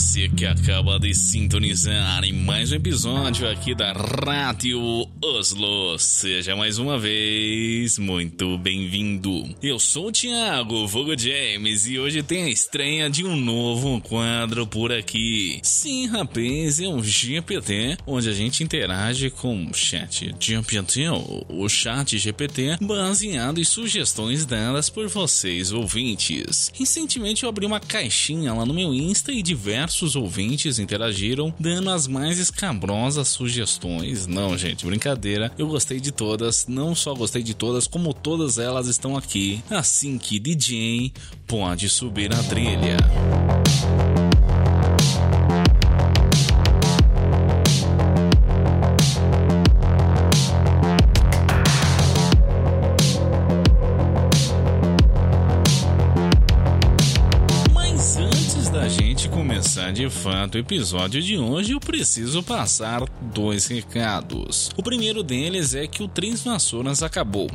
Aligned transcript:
Você 0.00 0.30
que 0.30 0.46
acaba 0.46 0.98
de 0.98 1.14
sintonizar 1.14 2.24
em 2.24 2.32
mais 2.32 2.72
um 2.72 2.76
episódio 2.76 3.46
aqui 3.46 3.74
da 3.74 3.92
Rádio 3.92 4.80
Oslo. 5.22 5.98
Seja 5.98 6.56
mais 6.56 6.78
uma 6.78 6.98
vez 6.98 7.98
muito 7.98 8.56
bem-vindo. 8.56 9.54
Eu 9.62 9.78
sou 9.78 10.08
o 10.08 10.12
Thiago 10.12 10.86
Vogo 10.86 11.16
James 11.18 11.86
e 11.86 11.98
hoje 11.98 12.22
tem 12.22 12.44
a 12.44 12.48
estreia 12.48 13.10
de 13.10 13.26
um 13.26 13.36
novo 13.36 14.00
quadro 14.00 14.66
por 14.66 14.90
aqui. 14.90 15.60
Sim, 15.62 16.06
rapaz, 16.06 16.80
é 16.80 16.88
um 16.88 17.04
GPT 17.04 17.98
onde 18.06 18.30
a 18.30 18.32
gente 18.32 18.64
interage 18.64 19.28
com 19.28 19.66
o 19.66 19.74
chat 19.74 20.34
GPT, 20.40 21.10
o 21.46 21.68
chat 21.68 22.16
GPT, 22.16 22.78
baseado 22.80 23.60
em 23.60 23.64
sugestões 23.64 24.46
dadas 24.46 24.88
por 24.88 25.08
vocês 25.08 25.72
ouvintes. 25.72 26.72
Recentemente 26.74 27.42
eu 27.42 27.50
abri 27.50 27.66
uma 27.66 27.80
caixinha 27.80 28.54
lá 28.54 28.64
no 28.64 28.72
meu 28.72 28.94
Insta 28.94 29.30
e 29.30 29.42
diversos 29.42 29.89
diversos 29.90 30.14
ouvintes 30.14 30.78
interagiram, 30.78 31.52
dando 31.58 31.90
as 31.90 32.06
mais 32.06 32.38
escabrosas 32.38 33.26
sugestões. 33.28 34.26
Não, 34.26 34.56
gente, 34.56 34.86
brincadeira. 34.86 35.50
Eu 35.58 35.66
gostei 35.66 35.98
de 35.98 36.12
todas, 36.12 36.66
não 36.68 36.94
só 36.94 37.12
gostei 37.12 37.42
de 37.42 37.54
todas, 37.54 37.88
como 37.88 38.14
todas 38.14 38.56
elas 38.58 38.86
estão 38.86 39.16
aqui. 39.16 39.62
Assim 39.68 40.16
que 40.16 40.38
DJ 40.38 41.12
pode 41.46 41.88
subir 41.88 42.32
a 42.32 42.42
trilha. 42.44 43.49
Fato 60.10 60.56
o 60.56 60.58
episódio 60.58 61.22
de 61.22 61.38
hoje, 61.38 61.72
eu 61.72 61.80
preciso 61.80 62.42
passar 62.42 63.02
dois 63.32 63.66
recados. 63.66 64.70
O 64.76 64.82
primeiro 64.82 65.22
deles 65.22 65.74
é 65.74 65.86
que 65.86 66.02
o 66.02 66.08
Três 66.08 66.42
Vassouras 66.42 67.02
acabou. 67.02 67.48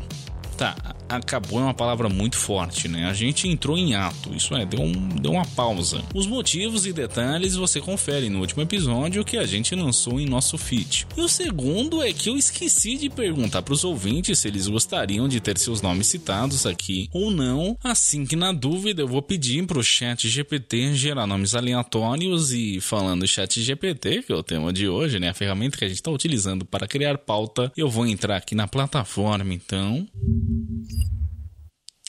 Tá, 0.58 0.95
acabou 1.08 1.60
é 1.60 1.64
uma 1.64 1.74
palavra 1.74 2.10
muito 2.10 2.38
forte, 2.38 2.88
né? 2.88 3.06
A 3.06 3.14
gente 3.14 3.48
entrou 3.48 3.78
em 3.78 3.96
ato, 3.96 4.34
isso 4.34 4.56
é, 4.56 4.66
deu, 4.66 4.82
um, 4.82 4.92
deu 4.92 5.32
uma 5.32 5.46
pausa. 5.46 6.04
Os 6.14 6.28
motivos 6.28 6.86
e 6.86 6.94
detalhes 6.94 7.56
você 7.56 7.80
confere 7.80 8.30
no 8.30 8.40
último 8.40 8.64
episódio 8.64 9.24
que 9.24 9.38
a 9.38 9.46
gente 9.46 9.76
lançou 9.76 10.20
em 10.20 10.26
nosso 10.26 10.58
feed. 10.58 11.08
E 11.16 11.22
o 11.22 11.30
segundo 11.30 12.02
é 12.02 12.12
que 12.12 12.30
eu 12.30 12.38
esqueci 12.38 12.98
de 12.98 13.10
perguntar 13.10 13.62
para 13.62 13.74
os 13.74 13.84
ouvintes 13.84 14.40
se 14.40 14.48
eles 14.48 14.68
gostariam 14.68 15.28
de 15.28 15.40
ter 15.40 15.58
seus 15.58 15.82
nomes 15.82 16.08
citados 16.08 16.66
aqui 16.66 17.10
ou 17.14 17.32
não. 17.32 17.78
Assim 17.84 18.26
que 18.26 18.36
na 18.36 18.52
dúvida 18.52 19.02
eu 19.02 19.08
vou 19.08 19.22
pedir 19.22 19.66
para 19.66 19.80
o 19.80 19.84
chat 19.84 20.28
GPT 20.28 20.94
gerar 20.96 21.28
nomes 21.28 21.56
aleatórios 21.56 22.52
e 22.52 22.80
falando 22.82 23.28
chat 23.28 23.62
GPT, 23.62 24.24
que 24.24 24.32
é 24.32 24.36
o 24.36 24.44
tema 24.44 24.72
de 24.74 24.88
hoje, 24.88 25.20
né? 25.20 25.30
A 25.30 25.34
ferramenta 25.34 25.78
que 25.78 25.86
a 25.86 25.88
gente 25.88 25.98
está 25.98 26.12
utilizando 26.12 26.66
para 26.66 26.88
criar 26.88 27.18
pauta, 27.18 27.72
eu 27.76 27.90
vou 27.90 28.06
entrar 28.06 28.38
aqui 28.38 28.56
na 28.56 28.68
plataforma 28.68 29.54
então. 29.54 30.08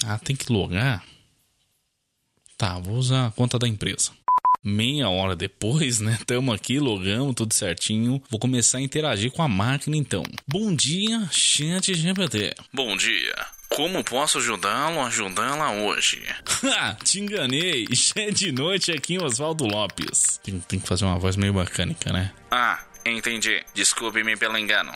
Ah, 0.05 0.19
tem 0.19 0.37
que 0.37 0.53
logar? 0.53 1.05
Tá, 2.59 2.79
vou 2.79 2.97
usar 2.97 3.27
a 3.27 3.31
conta 3.31 3.59
da 3.59 3.69
empresa. 3.69 4.11
Meia 4.63 5.09
hora 5.09 5.37
depois, 5.37 6.01
né? 6.01 6.19
Tamo 6.27 6.53
aqui, 6.53 6.79
logamos 6.79 7.35
tudo 7.35 7.55
certinho. 7.55 8.23
Vou 8.29 8.41
começar 8.41 8.79
a 8.79 8.83
interagir 8.83 9.31
com 9.31 9.43
a 9.43 9.49
máquina 9.49 9.97
então. 9.97 10.25
Bom 10.47 10.75
dia, 10.75 11.29
chat 11.31 11.95
GPT. 11.95 12.55
Bom 12.73 12.97
dia. 12.97 13.35
Como 13.69 14.03
posso 14.03 14.39
ajudá-lo 14.39 15.01
ajudá-la 15.01 15.71
hoje? 15.73 16.23
Ha! 16.65 16.95
Te 17.05 17.21
enganei! 17.21 17.87
Já 17.91 18.23
é 18.23 18.31
de 18.31 18.51
noite 18.53 18.91
aqui 18.91 19.15
em 19.15 19.23
Oswaldo 19.23 19.67
Lopes. 19.67 20.41
Tem, 20.43 20.59
tem 20.61 20.81
que 20.81 20.89
fazer 20.89 21.05
uma 21.05 21.19
voz 21.19 21.37
meio 21.37 21.55
mecânica, 21.55 22.13
né? 22.13 22.33
Ah, 22.51 22.81
entendi. 23.05 23.63
Desculpe-me 23.75 24.37
pelo 24.37 24.59
engano. 24.59 24.93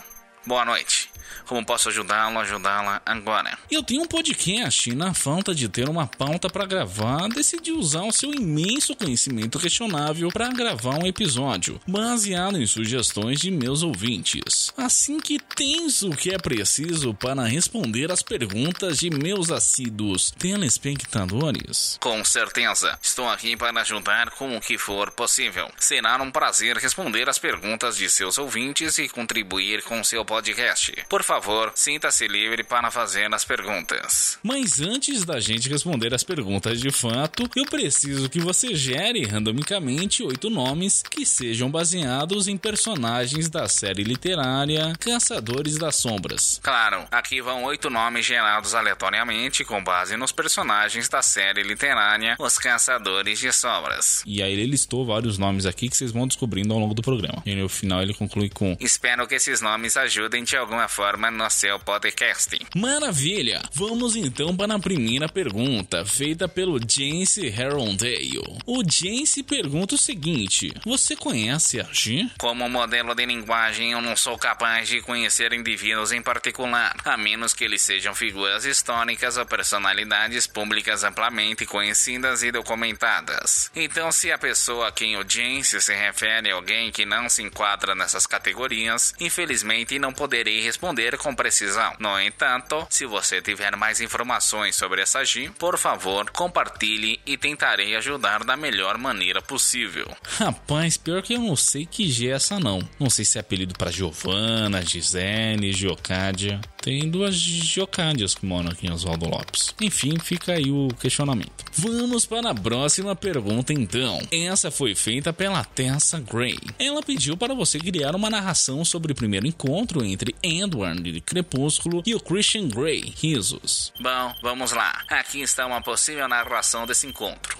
Boa 0.46 0.64
noite. 0.64 0.99
Como 1.46 1.64
posso 1.64 1.88
ajudá-lo, 1.88 2.38
ajudá-la 2.38 3.02
agora? 3.04 3.58
Eu 3.70 3.82
tenho 3.82 4.02
um 4.02 4.06
podcast 4.06 4.90
e, 4.90 4.94
na 4.94 5.14
falta 5.14 5.54
de 5.54 5.68
ter 5.68 5.88
uma 5.88 6.06
pauta 6.06 6.48
para 6.48 6.66
gravar, 6.66 7.28
decidi 7.28 7.72
usar 7.72 8.02
o 8.02 8.12
seu 8.12 8.32
imenso 8.34 8.94
conhecimento 8.94 9.58
questionável 9.58 10.28
para 10.30 10.48
gravar 10.48 10.98
um 10.98 11.06
episódio, 11.06 11.80
baseado 11.86 12.60
em 12.60 12.66
sugestões 12.66 13.40
de 13.40 13.50
meus 13.50 13.82
ouvintes. 13.82 14.72
Assim 14.76 15.18
que 15.20 15.38
tens 15.38 16.02
o 16.02 16.10
que 16.10 16.34
é 16.34 16.38
preciso 16.38 17.14
para 17.14 17.44
responder 17.44 18.10
as 18.10 18.22
perguntas 18.22 18.98
de 18.98 19.10
meus 19.10 19.50
assíduos 19.50 20.30
telespectadores? 20.30 21.96
Com 22.00 22.24
certeza. 22.24 22.98
Estou 23.02 23.28
aqui 23.28 23.56
para 23.56 23.80
ajudar 23.80 24.30
com 24.30 24.56
o 24.56 24.60
que 24.60 24.78
for 24.78 25.10
possível. 25.10 25.70
Será 25.78 26.20
um 26.22 26.30
prazer 26.30 26.76
responder 26.76 27.28
as 27.28 27.38
perguntas 27.38 27.96
de 27.96 28.08
seus 28.08 28.38
ouvintes 28.38 28.98
e 28.98 29.08
contribuir 29.08 29.82
com 29.82 30.02
seu 30.04 30.24
podcast. 30.24 30.92
Por 31.08 31.19
favor, 31.22 31.72
sinta-se 31.74 32.26
livre 32.26 32.64
para 32.64 32.90
fazer 32.90 33.32
as 33.34 33.44
perguntas. 33.44 34.38
Mas 34.42 34.80
antes 34.80 35.24
da 35.24 35.38
gente 35.38 35.68
responder 35.68 36.14
as 36.14 36.24
perguntas 36.24 36.80
de 36.80 36.90
fato, 36.90 37.48
eu 37.54 37.64
preciso 37.66 38.28
que 38.28 38.40
você 38.40 38.74
gere 38.74 39.24
randomicamente 39.24 40.22
oito 40.22 40.48
nomes 40.48 41.02
que 41.02 41.26
sejam 41.26 41.70
baseados 41.70 42.48
em 42.48 42.56
personagens 42.56 43.48
da 43.48 43.68
série 43.68 44.02
literária 44.02 44.92
Caçadores 44.98 45.78
das 45.78 45.96
Sombras. 45.96 46.60
Claro, 46.62 47.06
aqui 47.10 47.40
vão 47.42 47.64
oito 47.64 47.90
nomes 47.90 48.24
gerados 48.24 48.74
aleatoriamente 48.74 49.64
com 49.64 49.82
base 49.82 50.16
nos 50.16 50.32
personagens 50.32 51.08
da 51.08 51.22
série 51.22 51.62
literária 51.62 52.36
Os 52.38 52.58
Caçadores 52.58 53.38
de 53.38 53.52
Sombras. 53.52 54.22
E 54.26 54.42
aí 54.42 54.52
ele 54.52 54.66
listou 54.66 55.04
vários 55.04 55.38
nomes 55.38 55.66
aqui 55.66 55.88
que 55.88 55.96
vocês 55.96 56.12
vão 56.12 56.26
descobrindo 56.26 56.72
ao 56.72 56.80
longo 56.80 56.94
do 56.94 57.02
programa. 57.02 57.42
E 57.44 57.54
no 57.54 57.68
final 57.68 58.02
ele 58.02 58.14
conclui 58.14 58.48
com: 58.48 58.76
Espero 58.80 59.26
que 59.26 59.34
esses 59.34 59.60
nomes 59.60 59.96
ajudem 59.96 60.44
de 60.44 60.56
alguma 60.56 60.88
forma 60.88 61.09
no 61.18 61.50
seu 61.50 61.78
podcast. 61.80 62.56
Maravilha! 62.76 63.62
Vamos 63.72 64.14
então 64.14 64.56
para 64.56 64.74
a 64.74 64.78
primeira 64.78 65.28
pergunta, 65.28 66.04
feita 66.04 66.48
pelo 66.48 66.78
Jace 66.78 67.46
Herondale. 67.46 68.40
O 68.66 68.82
Jace 68.82 69.42
pergunta 69.42 69.94
o 69.94 69.98
seguinte: 69.98 70.72
Você 70.84 71.16
conhece 71.16 71.80
a 71.80 71.88
G? 71.92 72.28
Como 72.38 72.68
modelo 72.68 73.14
de 73.14 73.26
linguagem, 73.26 73.92
eu 73.92 74.00
não 74.00 74.14
sou 74.14 74.38
capaz 74.38 74.88
de 74.88 75.00
conhecer 75.00 75.52
indivíduos 75.52 76.12
em 76.12 76.22
particular, 76.22 76.94
a 77.04 77.16
menos 77.16 77.54
que 77.54 77.64
eles 77.64 77.82
sejam 77.82 78.14
figuras 78.14 78.64
históricas 78.64 79.36
ou 79.36 79.46
personalidades 79.46 80.46
públicas 80.46 81.02
amplamente 81.02 81.66
conhecidas 81.66 82.42
e 82.42 82.52
documentadas. 82.52 83.70
Então, 83.74 84.12
se 84.12 84.30
a 84.30 84.38
pessoa 84.38 84.88
a 84.88 84.92
quem 84.92 85.16
o 85.16 85.24
Jace 85.24 85.80
se 85.80 85.94
refere 85.94 86.48
é 86.48 86.52
alguém 86.52 86.90
que 86.92 87.04
não 87.04 87.28
se 87.28 87.42
enquadra 87.42 87.94
nessas 87.94 88.26
categorias, 88.26 89.14
infelizmente 89.18 89.98
não 89.98 90.12
poderei 90.12 90.60
responder 90.60 90.99
responder 91.00 91.16
com 91.16 91.34
precisão. 91.34 91.94
No 91.98 92.20
entanto, 92.20 92.86
se 92.90 93.06
você 93.06 93.40
tiver 93.40 93.74
mais 93.76 94.00
informações 94.00 94.76
sobre 94.76 95.00
essa 95.00 95.24
G, 95.24 95.50
por 95.58 95.78
favor, 95.78 96.30
compartilhe 96.30 97.20
e 97.24 97.36
tentarei 97.36 97.96
ajudar 97.96 98.44
da 98.44 98.56
melhor 98.56 98.98
maneira 98.98 99.40
possível. 99.40 100.06
Rapaz, 100.38 100.96
pior 100.96 101.22
que 101.22 101.34
eu 101.34 101.40
não 101.40 101.56
sei 101.56 101.86
que 101.86 102.10
G 102.10 102.28
é 102.28 102.32
essa 102.32 102.58
não. 102.58 102.86
Não 102.98 103.08
sei 103.08 103.24
se 103.24 103.38
é 103.38 103.40
apelido 103.40 103.74
para 103.74 103.90
Giovana, 103.90 104.82
Gisele, 104.82 105.72
Giocádia. 105.72 106.60
Tem 106.80 107.10
duas 107.10 107.34
Giocádias 107.34 108.34
que 108.34 108.46
moram 108.46 108.70
aqui 108.70 108.86
em 108.86 108.90
Oswaldo 108.90 109.28
Lopes. 109.28 109.74
Enfim, 109.82 110.18
fica 110.18 110.52
aí 110.52 110.70
o 110.70 110.88
questionamento. 110.98 111.64
Vamos 111.74 112.24
para 112.24 112.50
a 112.50 112.54
próxima 112.54 113.14
pergunta 113.14 113.72
então. 113.72 114.18
Essa 114.32 114.70
foi 114.70 114.94
feita 114.94 115.30
pela 115.30 115.62
Tessa 115.62 116.18
Gray. 116.18 116.58
Ela 116.78 117.02
pediu 117.02 117.36
para 117.36 117.54
você 117.54 117.78
criar 117.78 118.16
uma 118.16 118.30
narração 118.30 118.82
sobre 118.82 119.12
o 119.12 119.14
primeiro 119.14 119.46
encontro 119.46 120.02
entre 120.02 120.34
Edward 120.42 121.02
de 121.02 121.20
Crepúsculo 121.20 122.02
e 122.06 122.14
o 122.14 122.20
Christian 122.20 122.68
Grey, 122.68 123.12
Risos. 123.14 123.92
Bom, 124.00 124.34
vamos 124.40 124.72
lá. 124.72 125.04
Aqui 125.10 125.42
está 125.42 125.66
uma 125.66 125.82
possível 125.82 126.26
narração 126.28 126.86
desse 126.86 127.06
encontro. 127.06 127.58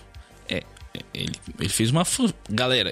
É, 0.49 0.63
ele, 1.13 1.35
ele 1.59 1.69
fez 1.69 1.91
uma. 1.91 2.05
Galera, 2.49 2.91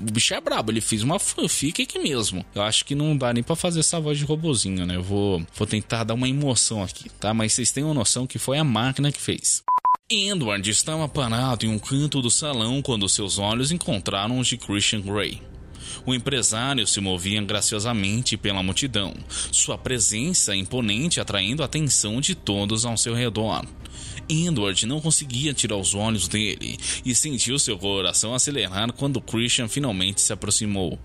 o 0.00 0.12
bicho 0.12 0.34
é 0.34 0.40
brabo, 0.40 0.70
ele 0.70 0.80
fez 0.80 1.02
uma 1.02 1.18
fanfic 1.18 1.82
aqui 1.82 1.98
mesmo. 1.98 2.44
Eu 2.54 2.62
acho 2.62 2.84
que 2.84 2.94
não 2.94 3.16
dá 3.16 3.32
nem 3.32 3.42
pra 3.42 3.56
fazer 3.56 3.80
essa 3.80 4.00
voz 4.00 4.18
de 4.18 4.24
robozinho, 4.24 4.86
né? 4.86 4.96
Eu 4.96 5.02
vou, 5.02 5.42
vou 5.54 5.66
tentar 5.66 6.04
dar 6.04 6.14
uma 6.14 6.28
emoção 6.28 6.82
aqui, 6.82 7.08
tá? 7.20 7.32
Mas 7.32 7.52
vocês 7.52 7.70
têm 7.70 7.84
uma 7.84 7.94
noção 7.94 8.26
que 8.26 8.38
foi 8.38 8.58
a 8.58 8.64
máquina 8.64 9.12
que 9.12 9.20
fez. 9.20 9.62
Edward 10.10 10.68
estava 10.70 11.06
parado 11.06 11.66
em 11.66 11.68
um 11.68 11.78
canto 11.78 12.22
do 12.22 12.30
salão 12.30 12.80
quando 12.80 13.08
seus 13.08 13.38
olhos 13.38 13.70
encontraram 13.70 14.38
os 14.38 14.46
de 14.48 14.56
Christian 14.56 15.02
Grey. 15.02 15.42
O 16.06 16.14
empresário 16.14 16.86
se 16.86 17.00
movia 17.00 17.42
graciosamente 17.42 18.36
pela 18.36 18.62
multidão, 18.62 19.14
sua 19.52 19.76
presença 19.76 20.56
imponente 20.56 21.20
atraindo 21.20 21.62
a 21.62 21.66
atenção 21.66 22.20
de 22.20 22.34
todos 22.34 22.86
ao 22.86 22.96
seu 22.96 23.14
redor. 23.14 23.66
Edward 24.28 24.86
não 24.86 25.00
conseguia 25.00 25.54
tirar 25.54 25.76
os 25.76 25.94
olhos 25.94 26.28
dele 26.28 26.78
e 27.04 27.14
sentiu 27.14 27.58
seu 27.58 27.78
coração 27.78 28.34
acelerar 28.34 28.92
quando 28.92 29.20
Christian 29.20 29.68
finalmente 29.68 30.20
se 30.20 30.32
aproximou. 30.32 30.98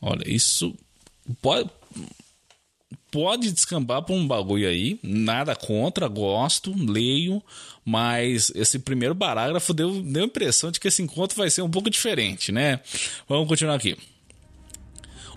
Olha, 0.00 0.22
isso 0.26 0.74
pode, 1.40 1.70
pode 3.10 3.50
descambar 3.52 4.02
pra 4.02 4.14
um 4.14 4.26
bagulho 4.26 4.68
aí. 4.68 4.98
Nada 5.02 5.56
contra, 5.56 6.06
gosto, 6.08 6.74
leio. 6.76 7.42
Mas 7.84 8.50
esse 8.54 8.78
primeiro 8.78 9.14
parágrafo 9.14 9.72
deu, 9.72 10.02
deu 10.02 10.24
a 10.24 10.26
impressão 10.26 10.70
de 10.70 10.78
que 10.78 10.88
esse 10.88 11.02
encontro 11.02 11.36
vai 11.36 11.48
ser 11.48 11.62
um 11.62 11.70
pouco 11.70 11.88
diferente, 11.88 12.52
né? 12.52 12.80
Vamos 13.28 13.48
continuar 13.48 13.76
aqui. 13.76 13.96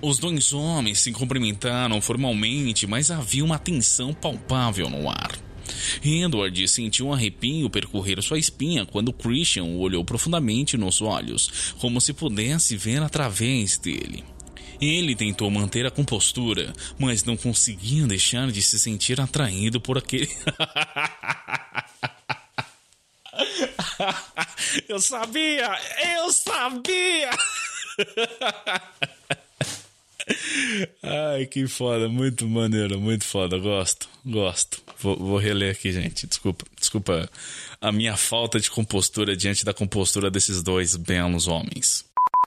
Os 0.02 0.20
dois 0.20 0.54
homens 0.54 1.00
se 1.00 1.12
cumprimentaram 1.12 2.00
formalmente, 2.02 2.86
mas 2.86 3.10
havia 3.10 3.44
uma 3.44 3.58
tensão 3.58 4.14
palpável 4.14 4.90
no 4.90 5.10
ar. 5.10 5.47
Edward 6.04 6.68
sentiu 6.68 7.08
um 7.08 7.14
arrepio 7.14 7.70
percorrer 7.70 8.22
sua 8.22 8.40
espinha 8.40 8.86
quando 8.86 9.14
Christian 9.14 9.64
o 9.64 9.80
olhou 9.80 10.04
profundamente 10.04 10.76
nos 10.78 11.02
olhos, 11.02 11.74
como 11.80 12.02
se 12.02 12.14
pudesse 12.14 12.76
ver 12.76 13.02
através 13.02 13.78
dele. 13.78 14.24
Ele 14.80 15.16
tentou 15.16 15.50
manter 15.50 15.88
a 15.88 15.92
compostura, 15.92 16.72
mas 17.00 17.24
não 17.24 17.36
conseguia 17.36 18.06
deixar 18.06 18.52
de 18.52 18.62
se 18.62 18.78
sentir 18.78 19.20
atraído 19.20 19.82
por 19.82 19.98
aquele. 19.98 20.30
eu 24.88 25.00
sabia! 25.00 25.76
Eu 26.16 26.32
sabia! 26.32 27.32
Ai, 31.02 31.46
que 31.46 31.68
foda, 31.68 32.10
muito 32.10 32.48
maneiro, 32.48 33.00
muito 33.00 33.24
foda, 33.24 33.58
gosto, 33.58 34.10
gosto. 34.26 34.82
Vou, 35.00 35.16
vou, 35.16 35.38
reler 35.38 35.72
aqui, 35.72 35.92
gente. 35.92 36.28
Desculpa, 36.28 36.66
desculpa 36.78 37.30
a 37.80 37.92
minha 37.92 38.18
falta 38.18 38.60
de 38.60 38.70
compostura 38.70 39.36
diante 39.36 39.64
da 39.64 39.74
compostura 39.74 40.30
desses 40.30 40.62
dois 40.62 40.96
belos 40.96 41.48
homens. 41.48 42.06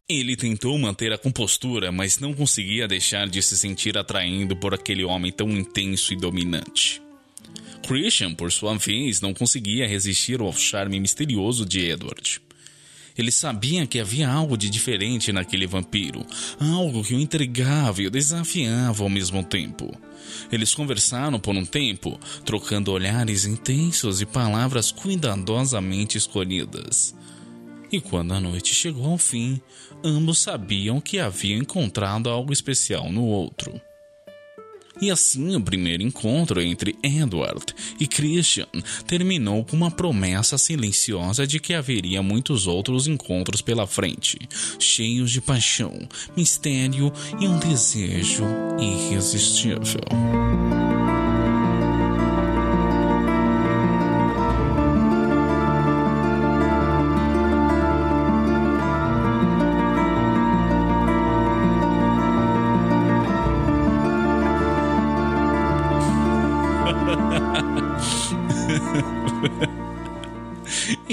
Ele 0.09 0.37
tentou 0.37 0.77
manter 0.77 1.13
a 1.13 1.19
compostura, 1.19 1.93
mas 1.93 2.19
não 2.19 2.35
conseguia 2.35 2.89
deixar 2.89 3.29
de 3.29 3.41
se 3.41 3.57
sentir 3.57 3.97
atraído 3.97 4.57
por 4.57 4.75
aquele 4.75 5.05
homem 5.05 5.33
tão 5.33 5.49
intenso 5.51 6.13
e 6.13 6.17
dominante. 6.17 7.01
Christian, 7.87 8.35
por 8.35 8.53
sua 8.53 8.77
vez, 8.77 9.21
não 9.21 9.33
conseguia 9.33 9.87
resistir 9.87 10.41
ao 10.41 10.53
charme 10.53 11.01
misterioso 11.01 11.65
de 11.65 11.81
Edward. 11.91 12.41
Ele 13.17 13.31
sabia 13.31 13.87
que 13.87 13.99
havia 13.99 14.29
algo 14.29 14.57
de 14.57 14.71
diferente 14.71 15.33
naquele 15.33 15.67
vampiro, 15.67 16.25
algo 16.59 17.03
que 17.03 17.15
o 17.15 17.21
intrigava 17.21 18.03
e 18.03 18.07
o 18.07 18.11
desafiava 18.11 19.03
ao 19.03 19.09
mesmo 19.09 19.43
tempo. 19.43 19.95
Eles 20.51 20.75
conversaram 20.75 21.39
por 21.39 21.55
um 21.55 21.65
tempo, 21.65 22.19
trocando 22.45 22.93
olhares 22.93 23.45
intensos 23.45 24.21
e 24.21 24.27
palavras 24.27 24.93
cuidadosamente 24.93 26.17
escolhidas. 26.17 27.15
E 27.93 28.01
quando 28.01 28.33
a 28.33 28.41
noite 28.41 28.75
chegou 28.75 29.07
ao 29.07 29.19
fim, 29.19 29.61
ambos 30.05 30.39
sabiam 30.39 31.01
que 31.01 31.19
haviam 31.19 31.59
encontrado 31.59 32.31
algo 32.31 32.53
especial 32.53 33.11
no 33.11 33.25
outro. 33.25 33.81
E 35.01 35.11
assim 35.11 35.57
o 35.57 35.61
primeiro 35.61 36.03
encontro 36.03 36.61
entre 36.61 36.97
Edward 37.03 37.75
e 37.99 38.07
Christian 38.07 38.67
terminou 39.07 39.65
com 39.65 39.77
uma 39.77 39.91
promessa 39.91 40.59
silenciosa 40.59 41.47
de 41.47 41.59
que 41.59 41.73
haveria 41.73 42.23
muitos 42.23 42.67
outros 42.67 43.07
encontros 43.07 43.63
pela 43.63 43.87
frente, 43.87 44.39
cheios 44.79 45.31
de 45.31 45.41
paixão, 45.41 45.97
mistério 46.37 47.13
e 47.41 47.49
um 47.49 47.59
desejo 47.59 48.45
irresistível. 48.79 50.01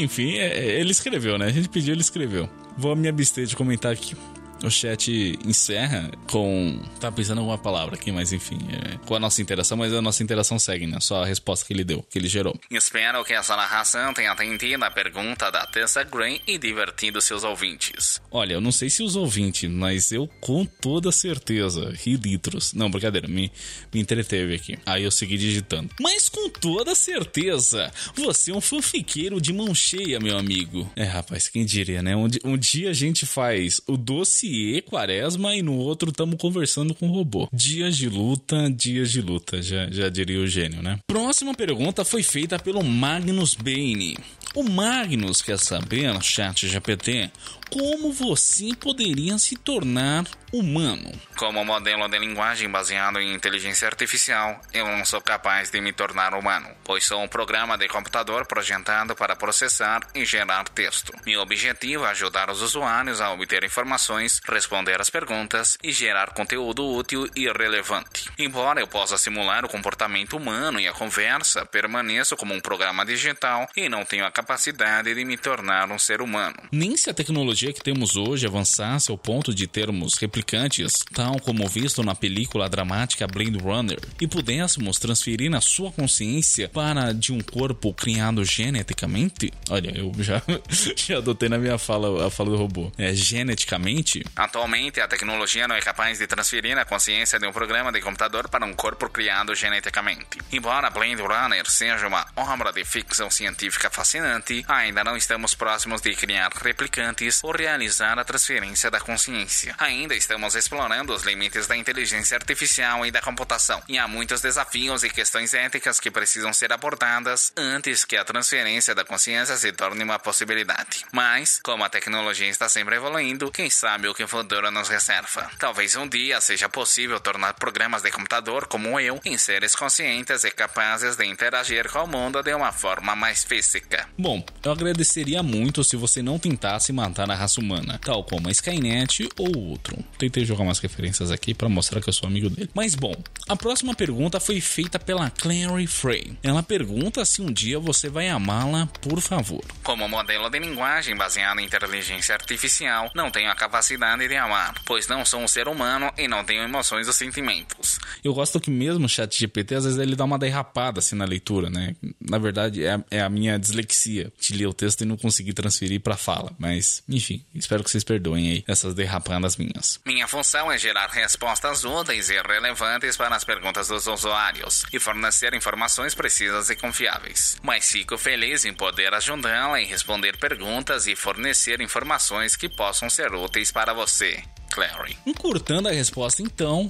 Enfim, 0.08 0.38
é, 0.38 0.58
é, 0.58 0.80
ele 0.80 0.92
escreveu, 0.92 1.38
né? 1.38 1.48
A 1.48 1.50
gente 1.50 1.68
pediu, 1.68 1.94
ele 1.94 2.00
escreveu. 2.00 2.50
Vou 2.78 2.96
me 2.96 3.10
abster 3.10 3.46
de 3.46 3.58
comentar 3.58 3.92
aqui 3.92 4.16
o 4.64 4.70
chat 4.70 5.38
encerra 5.46 6.10
com. 6.30 6.82
Tá 7.00 7.12
pensando 7.12 7.38
em 7.38 7.42
alguma 7.42 7.58
palavra 7.58 7.96
aqui, 7.96 8.12
mas 8.12 8.34
enfim, 8.34 8.58
é, 8.72 8.98
com 9.06 9.16
a 9.16 9.20
nossa 9.20 9.42
interação, 9.42 9.78
mas 9.78 9.94
a 9.94 10.02
nossa 10.02 10.24
interação 10.24 10.58
segue, 10.58 10.88
né? 10.88 11.00
Só 11.00 11.24
a 11.24 11.26
resposta 11.26 11.66
que 11.66 11.74
ele 11.74 11.84
deu, 11.84 12.04
que 12.04 12.18
ele 12.18 12.28
gerou. 12.28 12.60
Espero 12.72 13.24
que 13.24 13.34
essa 13.34 13.56
narração 13.56 14.14
tenha 14.14 14.32
atendido 14.32 14.84
a 14.84 14.92
pergunta 14.92 15.52
da 15.52 15.66
Tessa 15.66 16.04
Gray 16.04 16.42
e 16.48 16.58
divertido 16.58 17.22
seus 17.22 17.44
ouvintes. 17.44 18.22
Olha, 18.32 18.54
eu 18.54 18.62
não 18.62 18.72
sei 18.72 18.90
se 18.90 19.04
os 19.04 19.16
ouvintes, 19.16 19.70
mas 19.70 20.12
eu 20.12 20.28
com 20.42 20.66
toda 20.66 21.12
certeza 21.12 21.92
ri 21.92 22.16
litros. 22.16 22.74
Não, 22.74 22.90
brincadeira, 22.90 23.28
me, 23.28 23.52
me 23.94 24.00
entreteve 24.00 24.56
aqui. 24.56 24.78
Aí 24.86 25.04
eu 25.04 25.12
segui 25.12 25.38
digitando. 25.38 25.90
Mas 26.00 26.30
com 26.30 26.50
toda 26.50 26.96
certeza, 26.96 27.92
você 28.16 28.52
é 28.52 28.56
um 28.56 28.62
fanfiqueiro 28.62 29.40
de 29.40 29.54
mão 29.54 29.74
cheia, 29.74 30.20
meu 30.20 30.38
amigo. 30.38 30.90
É, 30.96 31.04
rapaz, 31.04 31.48
quem 31.48 31.66
diria, 31.66 32.02
né? 32.02 32.16
Um, 32.16 32.28
um 32.44 32.58
dia 32.58 32.90
a 32.90 32.94
gente 32.94 33.26
faz 33.26 33.82
o 33.88 33.96
doce 33.98 34.47
dossiê 34.48 34.82
quaresma 34.82 35.56
e 35.56 35.62
no 35.62 35.76
outro 35.78 36.10
estamos 36.10 36.38
conversando 36.38 36.96
com 36.96 37.10
o 37.10 37.12
robô. 37.12 37.48
Dias 37.52 37.98
de 37.98 38.10
luta, 38.10 38.70
dias 38.72 39.12
de 39.12 39.22
luta, 39.22 39.62
já, 39.62 39.90
já 39.92 40.10
diria 40.10 40.40
o 40.40 40.48
gênio, 40.48 40.82
né? 40.82 41.00
Próxima 41.06 41.54
pergunta 41.54 42.06
foi 42.06 42.24
feita 42.24 42.58
pelo 42.58 42.84
Magnus 42.84 43.54
Bane. 43.56 44.18
O 44.56 44.64
Magnus 44.64 45.42
quer 45.42 45.60
saber 45.60 46.14
no 46.14 46.22
chat 46.22 46.68
GPT 46.68 47.32
como 47.70 48.12
você 48.12 48.74
poderia 48.80 49.38
se 49.38 49.56
tornar 49.56 50.24
humano. 50.54 51.12
Como 51.36 51.64
modelo 51.66 52.08
de 52.08 52.18
linguagem 52.18 52.70
baseado 52.70 53.20
em 53.20 53.34
inteligência 53.34 53.88
artificial, 53.88 54.62
eu 54.74 54.88
não 54.88 55.04
sou 55.04 55.22
capaz 55.22 55.70
de 55.70 55.82
me 55.82 55.92
tornar 55.92 56.34
humano, 56.34 56.70
pois 56.84 57.06
sou 57.06 57.22
um 57.22 57.28
programa 57.28 57.78
de 57.78 57.88
computador 57.88 58.48
projetado 58.48 59.16
para 59.16 59.36
processar 59.36 60.02
e 60.16 60.24
gerar 60.26 60.64
texto. 60.70 61.14
Meu 61.26 61.42
objetivo 61.42 62.06
é 62.06 62.10
ajudar 62.10 62.50
os 62.50 62.62
usuários 62.62 63.20
a 63.20 63.32
obter 63.32 63.64
informações, 63.64 64.40
responder 64.48 65.00
às 65.02 65.10
perguntas 65.10 65.78
e 65.84 65.92
gerar 65.92 66.34
conteúdo 66.34 66.88
útil 66.88 67.30
e 67.36 67.46
relevante. 67.52 68.30
Embora 68.40 68.80
eu 68.80 68.88
possa 68.88 69.18
simular 69.18 69.66
o 69.66 69.70
comportamento 69.70 70.38
humano 70.38 70.80
e 70.80 70.88
a 70.88 70.94
conversa, 70.94 71.66
permaneço 71.66 72.38
como 72.38 72.54
um 72.54 72.62
programa 72.62 73.06
digital 73.06 73.68
e 73.76 73.90
não 73.90 74.06
tenho 74.06 74.26
a 74.26 74.32
capacidade 74.38 75.16
de 75.16 75.26
me 75.26 75.36
tornar 75.36 75.92
um 75.92 75.98
ser 75.98 76.22
humano. 76.22 76.56
Nem 76.72 76.96
se 76.96 77.10
a 77.10 77.14
tecnologia 77.14 77.74
que 77.74 77.82
temos 77.82 78.16
hoje 78.16 78.46
avançasse 78.46 79.10
ao 79.10 79.18
ponto 79.18 79.54
de 79.54 79.66
termos 79.66 80.16
replicantes, 80.20 81.04
tal 81.12 81.40
como 81.40 81.68
visto 81.68 82.04
na 82.04 82.14
película 82.14 82.70
dramática 82.70 83.26
Blade 83.26 83.58
Runner, 83.58 84.00
e 84.22 84.28
pudéssemos 84.28 85.00
transferir 85.00 85.52
a 85.56 85.62
sua 85.62 85.92
consciência 85.92 86.70
para 86.70 87.14
de 87.14 87.34
um 87.34 87.42
corpo 87.42 87.92
criado 87.96 88.46
geneticamente? 88.46 89.52
Olha, 89.72 89.98
eu 89.98 90.12
já, 90.20 90.40
já 90.96 91.18
adotei 91.18 91.50
na 91.50 91.58
minha 91.58 91.80
fala 91.80 92.28
a 92.28 92.30
fala 92.30 92.52
do 92.52 92.58
robô. 92.58 92.92
É 92.96 93.14
geneticamente? 93.16 94.24
Atualmente, 94.36 95.02
a 95.02 95.08
tecnologia 95.08 95.68
não 95.68 95.76
é 95.76 95.82
capaz 95.82 96.20
de 96.20 96.28
transferir 96.28 96.78
a 96.78 96.86
consciência 96.86 97.40
de 97.40 97.48
um 97.48 97.52
programa 97.52 97.92
de 97.92 98.02
computador 98.02 98.50
para 98.50 98.66
um 98.66 98.74
corpo 98.74 99.10
criado 99.10 99.56
geneticamente. 99.56 100.38
Embora 100.52 100.92
Blade 100.92 101.22
Runner 101.22 101.68
seja 101.70 102.08
uma 102.08 102.28
obra 102.36 102.72
de 102.72 102.86
ficção 102.86 103.32
científica 103.32 103.90
fascinante, 103.90 104.27
ainda 104.68 105.04
não 105.04 105.16
estamos 105.16 105.56
próximos 105.56 106.02
de 106.02 106.16
criar 106.16 106.52
replicantes 106.54 107.44
ou 107.44 107.52
realizar 107.52 108.20
a 108.20 108.24
transferência 108.24 108.92
da 108.92 109.00
consciência. 109.00 109.76
Ainda 109.78 110.16
estamos 110.16 110.56
explorando 110.56 111.14
os 111.14 111.24
limites 111.24 111.68
da 111.68 111.76
inteligência 111.76 112.36
artificial 112.36 113.06
e 113.06 113.12
da 113.12 113.22
computação, 113.22 113.82
e 113.88 113.98
há 113.98 114.08
muitos 114.08 114.42
desafios 114.42 115.04
e 115.04 115.10
questões 115.10 115.54
éticas 115.54 116.00
que 116.00 116.12
precisam 116.12 116.54
ser 116.54 116.72
abordadas 116.74 117.52
antes 117.56 118.06
que 118.06 118.18
a 118.18 118.26
transferência 118.26 118.94
da 118.94 119.06
consciência 119.06 119.56
se 119.56 119.72
torne 119.72 120.04
uma 120.04 120.20
possibilidade. 120.20 121.06
Mas, 121.12 121.60
como 121.64 121.84
a 121.84 121.90
tecnologia 121.90 122.50
está 122.50 122.68
sempre 122.68 122.96
evoluindo, 122.96 123.52
quem 123.52 123.70
sabe 123.70 124.08
o 124.08 124.14
que 124.14 124.24
o 124.24 124.28
futuro 124.28 124.70
nos 124.72 124.90
reserva. 124.90 125.50
Talvez 125.58 125.96
um 125.96 126.08
dia 126.08 126.42
seja 126.42 126.70
possível 126.70 127.20
tornar 127.20 127.54
programas 127.54 128.02
de 128.02 128.12
computador 128.12 128.68
como 128.68 129.00
eu 129.00 129.20
em 129.26 129.38
seres 129.38 129.76
conscientes 129.76 130.44
e 130.44 130.52
capazes 130.52 131.16
de 131.16 131.26
interagir 131.26 131.90
com 131.90 132.04
o 132.04 132.08
mundo 132.08 132.42
de 132.44 132.54
uma 132.54 132.72
forma 132.72 133.16
mais 133.16 133.44
física. 133.44 134.08
Bom, 134.20 134.44
eu 134.64 134.72
agradeceria 134.72 135.44
muito 135.44 135.84
se 135.84 135.96
você 135.96 136.24
não 136.24 136.40
tentasse 136.40 136.92
matar 136.92 137.30
a 137.30 137.36
raça 137.36 137.62
humana, 137.62 138.00
tal 138.04 138.24
como 138.24 138.48
a 138.48 138.52
Skynet 138.52 139.30
ou 139.38 139.56
outro. 139.70 139.96
Tentei 140.18 140.44
jogar 140.44 140.64
umas 140.64 140.80
referências 140.80 141.30
aqui 141.30 141.54
para 141.54 141.70
mostrar 141.70 142.02
que 142.02 142.10
eu 142.10 142.14
sou 142.14 142.28
amigo 142.28 142.50
dele. 142.50 142.68
Mas 142.74 142.96
bom, 142.96 143.14
a 143.48 143.56
próxima 143.56 143.94
pergunta 143.94 144.40
foi 144.40 144.60
feita 144.60 144.98
pela 144.98 145.30
Clary 145.30 145.86
Frey. 145.86 146.36
Ela 146.42 146.64
pergunta 146.64 147.24
se 147.26 147.44
um 147.44 147.54
dia 147.54 147.78
você 147.78 148.10
vai 148.10 148.28
amá-la, 148.28 148.88
por 149.02 149.22
favor. 149.22 149.64
Como 149.84 150.10
modelo 150.10 150.50
de 150.50 150.58
linguagem 150.58 151.16
baseado 151.16 151.60
em 151.60 151.66
inteligência 151.66 152.34
artificial, 152.34 153.12
não 153.14 153.30
tenho 153.30 153.52
a 153.52 153.56
capacidade 153.56 154.28
de 154.28 154.36
amar, 154.36 154.82
pois 154.84 155.08
não 155.08 155.24
sou 155.26 155.42
um 155.42 155.48
ser 155.48 155.68
humano 155.68 156.12
e 156.18 156.28
não 156.28 156.44
tenho 156.44 156.64
emoções 156.64 157.06
ou 157.06 157.14
sentimentos. 157.14 158.00
Eu 158.24 158.34
gosto 158.34 158.60
que 158.60 158.72
mesmo 158.72 159.06
o 159.06 159.10
chat 159.10 159.38
GPT, 159.38 159.76
às 159.76 159.84
vezes 159.84 160.00
ele 160.00 160.16
dá 160.16 160.24
uma 160.24 160.40
derrapada 160.40 160.98
assim 160.98 161.16
na 161.16 161.26
leitura, 161.26 161.70
né? 161.70 161.96
Na 162.20 162.40
verdade, 162.40 162.84
é 162.84 162.94
a, 162.94 163.04
é 163.12 163.22
a 163.22 163.30
minha 163.30 163.60
dislexia 163.60 164.07
de 164.08 164.54
ler 164.54 164.68
o 164.68 164.74
texto 164.74 165.02
e 165.02 165.06
não 165.06 165.18
conseguir 165.18 165.54
transferir 165.54 166.02
para 166.02 166.18
fala. 166.18 166.52
Mas, 166.58 167.04
enfim, 167.08 167.46
espero 167.54 167.84
que 167.84 167.92
vocês 167.92 168.04
perdoem 168.04 168.50
aí 168.50 168.64
essas 168.68 168.94
derrapadas 168.94 169.58
minhas. 169.58 170.00
Minha 170.06 170.28
função 170.28 170.72
é 170.72 170.78
gerar 170.78 171.08
respostas 171.08 171.84
úteis 171.84 172.30
e 172.30 172.42
relevantes 172.42 173.18
para 173.18 173.36
as 173.36 173.44
perguntas 173.44 173.88
dos 173.88 174.08
usuários 174.08 174.86
e 174.92 175.00
fornecer 175.00 175.54
informações 175.54 176.16
precisas 176.16 176.70
e 176.70 176.76
confiáveis. 176.76 177.58
Mas 177.62 177.92
fico 177.92 178.18
feliz 178.18 178.66
em 178.66 178.74
poder 178.74 179.14
ajudá-la 179.14 179.82
em 179.82 179.86
responder 179.86 180.38
perguntas 180.38 181.08
e 181.08 181.16
fornecer 181.16 181.82
informações 181.82 182.56
que 182.56 182.70
possam 182.70 183.10
ser 183.10 183.34
úteis 183.34 183.72
para 183.72 183.94
você. 183.94 184.44
Clary. 184.72 185.18
Encurtando 185.26 185.88
a 185.88 185.92
resposta 185.92 186.42
então, 186.42 186.88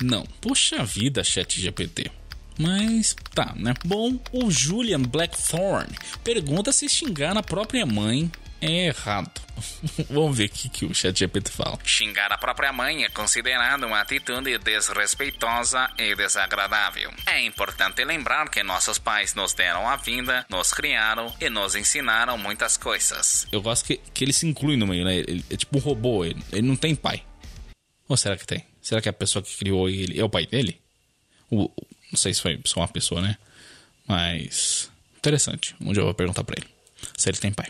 não. 0.00 0.24
Poxa 0.40 0.84
vida, 0.84 1.24
chat 1.24 1.60
GPT. 1.60 2.10
Mas 2.58 3.14
tá, 3.32 3.54
né? 3.56 3.72
Bom, 3.84 4.18
o 4.32 4.50
Julian 4.50 5.02
Blackthorn 5.02 5.88
pergunta 6.24 6.72
se 6.72 6.88
xingar 6.88 7.36
a 7.36 7.42
própria 7.42 7.86
mãe 7.86 8.30
é 8.60 8.86
errado. 8.86 9.40
Vamos 10.10 10.36
ver 10.36 10.46
o 10.46 10.48
que, 10.48 10.68
que 10.68 10.84
o 10.84 10.94
ChatGPT 10.94 11.50
fala. 11.50 11.78
Xingar 11.84 12.32
a 12.32 12.38
própria 12.38 12.72
mãe 12.72 13.04
é 13.04 13.08
considerado 13.08 13.84
uma 13.84 14.00
atitude 14.00 14.58
desrespeitosa 14.58 15.90
e 15.98 16.14
desagradável. 16.14 17.12
É 17.26 17.40
importante 17.44 18.04
lembrar 18.04 18.48
que 18.50 18.62
nossos 18.62 18.98
pais 18.98 19.34
nos 19.34 19.54
deram 19.54 19.88
a 19.88 19.96
vida, 19.96 20.44
nos 20.50 20.72
criaram 20.72 21.32
e 21.40 21.48
nos 21.48 21.74
ensinaram 21.74 22.36
muitas 22.36 22.76
coisas. 22.76 23.46
Eu 23.52 23.62
gosto 23.62 23.86
que, 23.86 23.98
que 24.12 24.24
ele 24.24 24.32
se 24.32 24.46
inclui 24.46 24.76
no 24.76 24.86
meio, 24.86 25.04
né? 25.04 25.16
Ele 25.16 25.44
é 25.50 25.56
tipo 25.56 25.78
um 25.78 25.80
robô, 25.80 26.24
ele, 26.24 26.42
ele 26.52 26.66
não 26.66 26.76
tem 26.76 26.94
pai. 26.94 27.22
Ou 28.08 28.16
será 28.16 28.36
que 28.36 28.46
tem? 28.46 28.64
Será 28.80 29.00
que 29.00 29.08
a 29.08 29.12
pessoa 29.12 29.42
que 29.42 29.56
criou 29.56 29.88
ele 29.88 30.18
é 30.18 30.24
o 30.24 30.30
pai 30.30 30.46
dele? 30.46 30.80
O, 31.50 31.70
não 32.10 32.18
sei 32.18 32.34
se 32.34 32.40
foi 32.40 32.60
só 32.64 32.80
uma 32.80 32.88
pessoa, 32.88 33.20
né? 33.20 33.36
Mas. 34.06 34.90
Interessante. 35.16 35.74
Um 35.80 35.92
dia 35.92 36.00
eu 36.00 36.06
vou 36.06 36.14
perguntar 36.14 36.44
pra 36.44 36.56
ele 36.58 36.68
se 37.16 37.28
ele 37.28 37.38
tem 37.38 37.52
pai. 37.52 37.66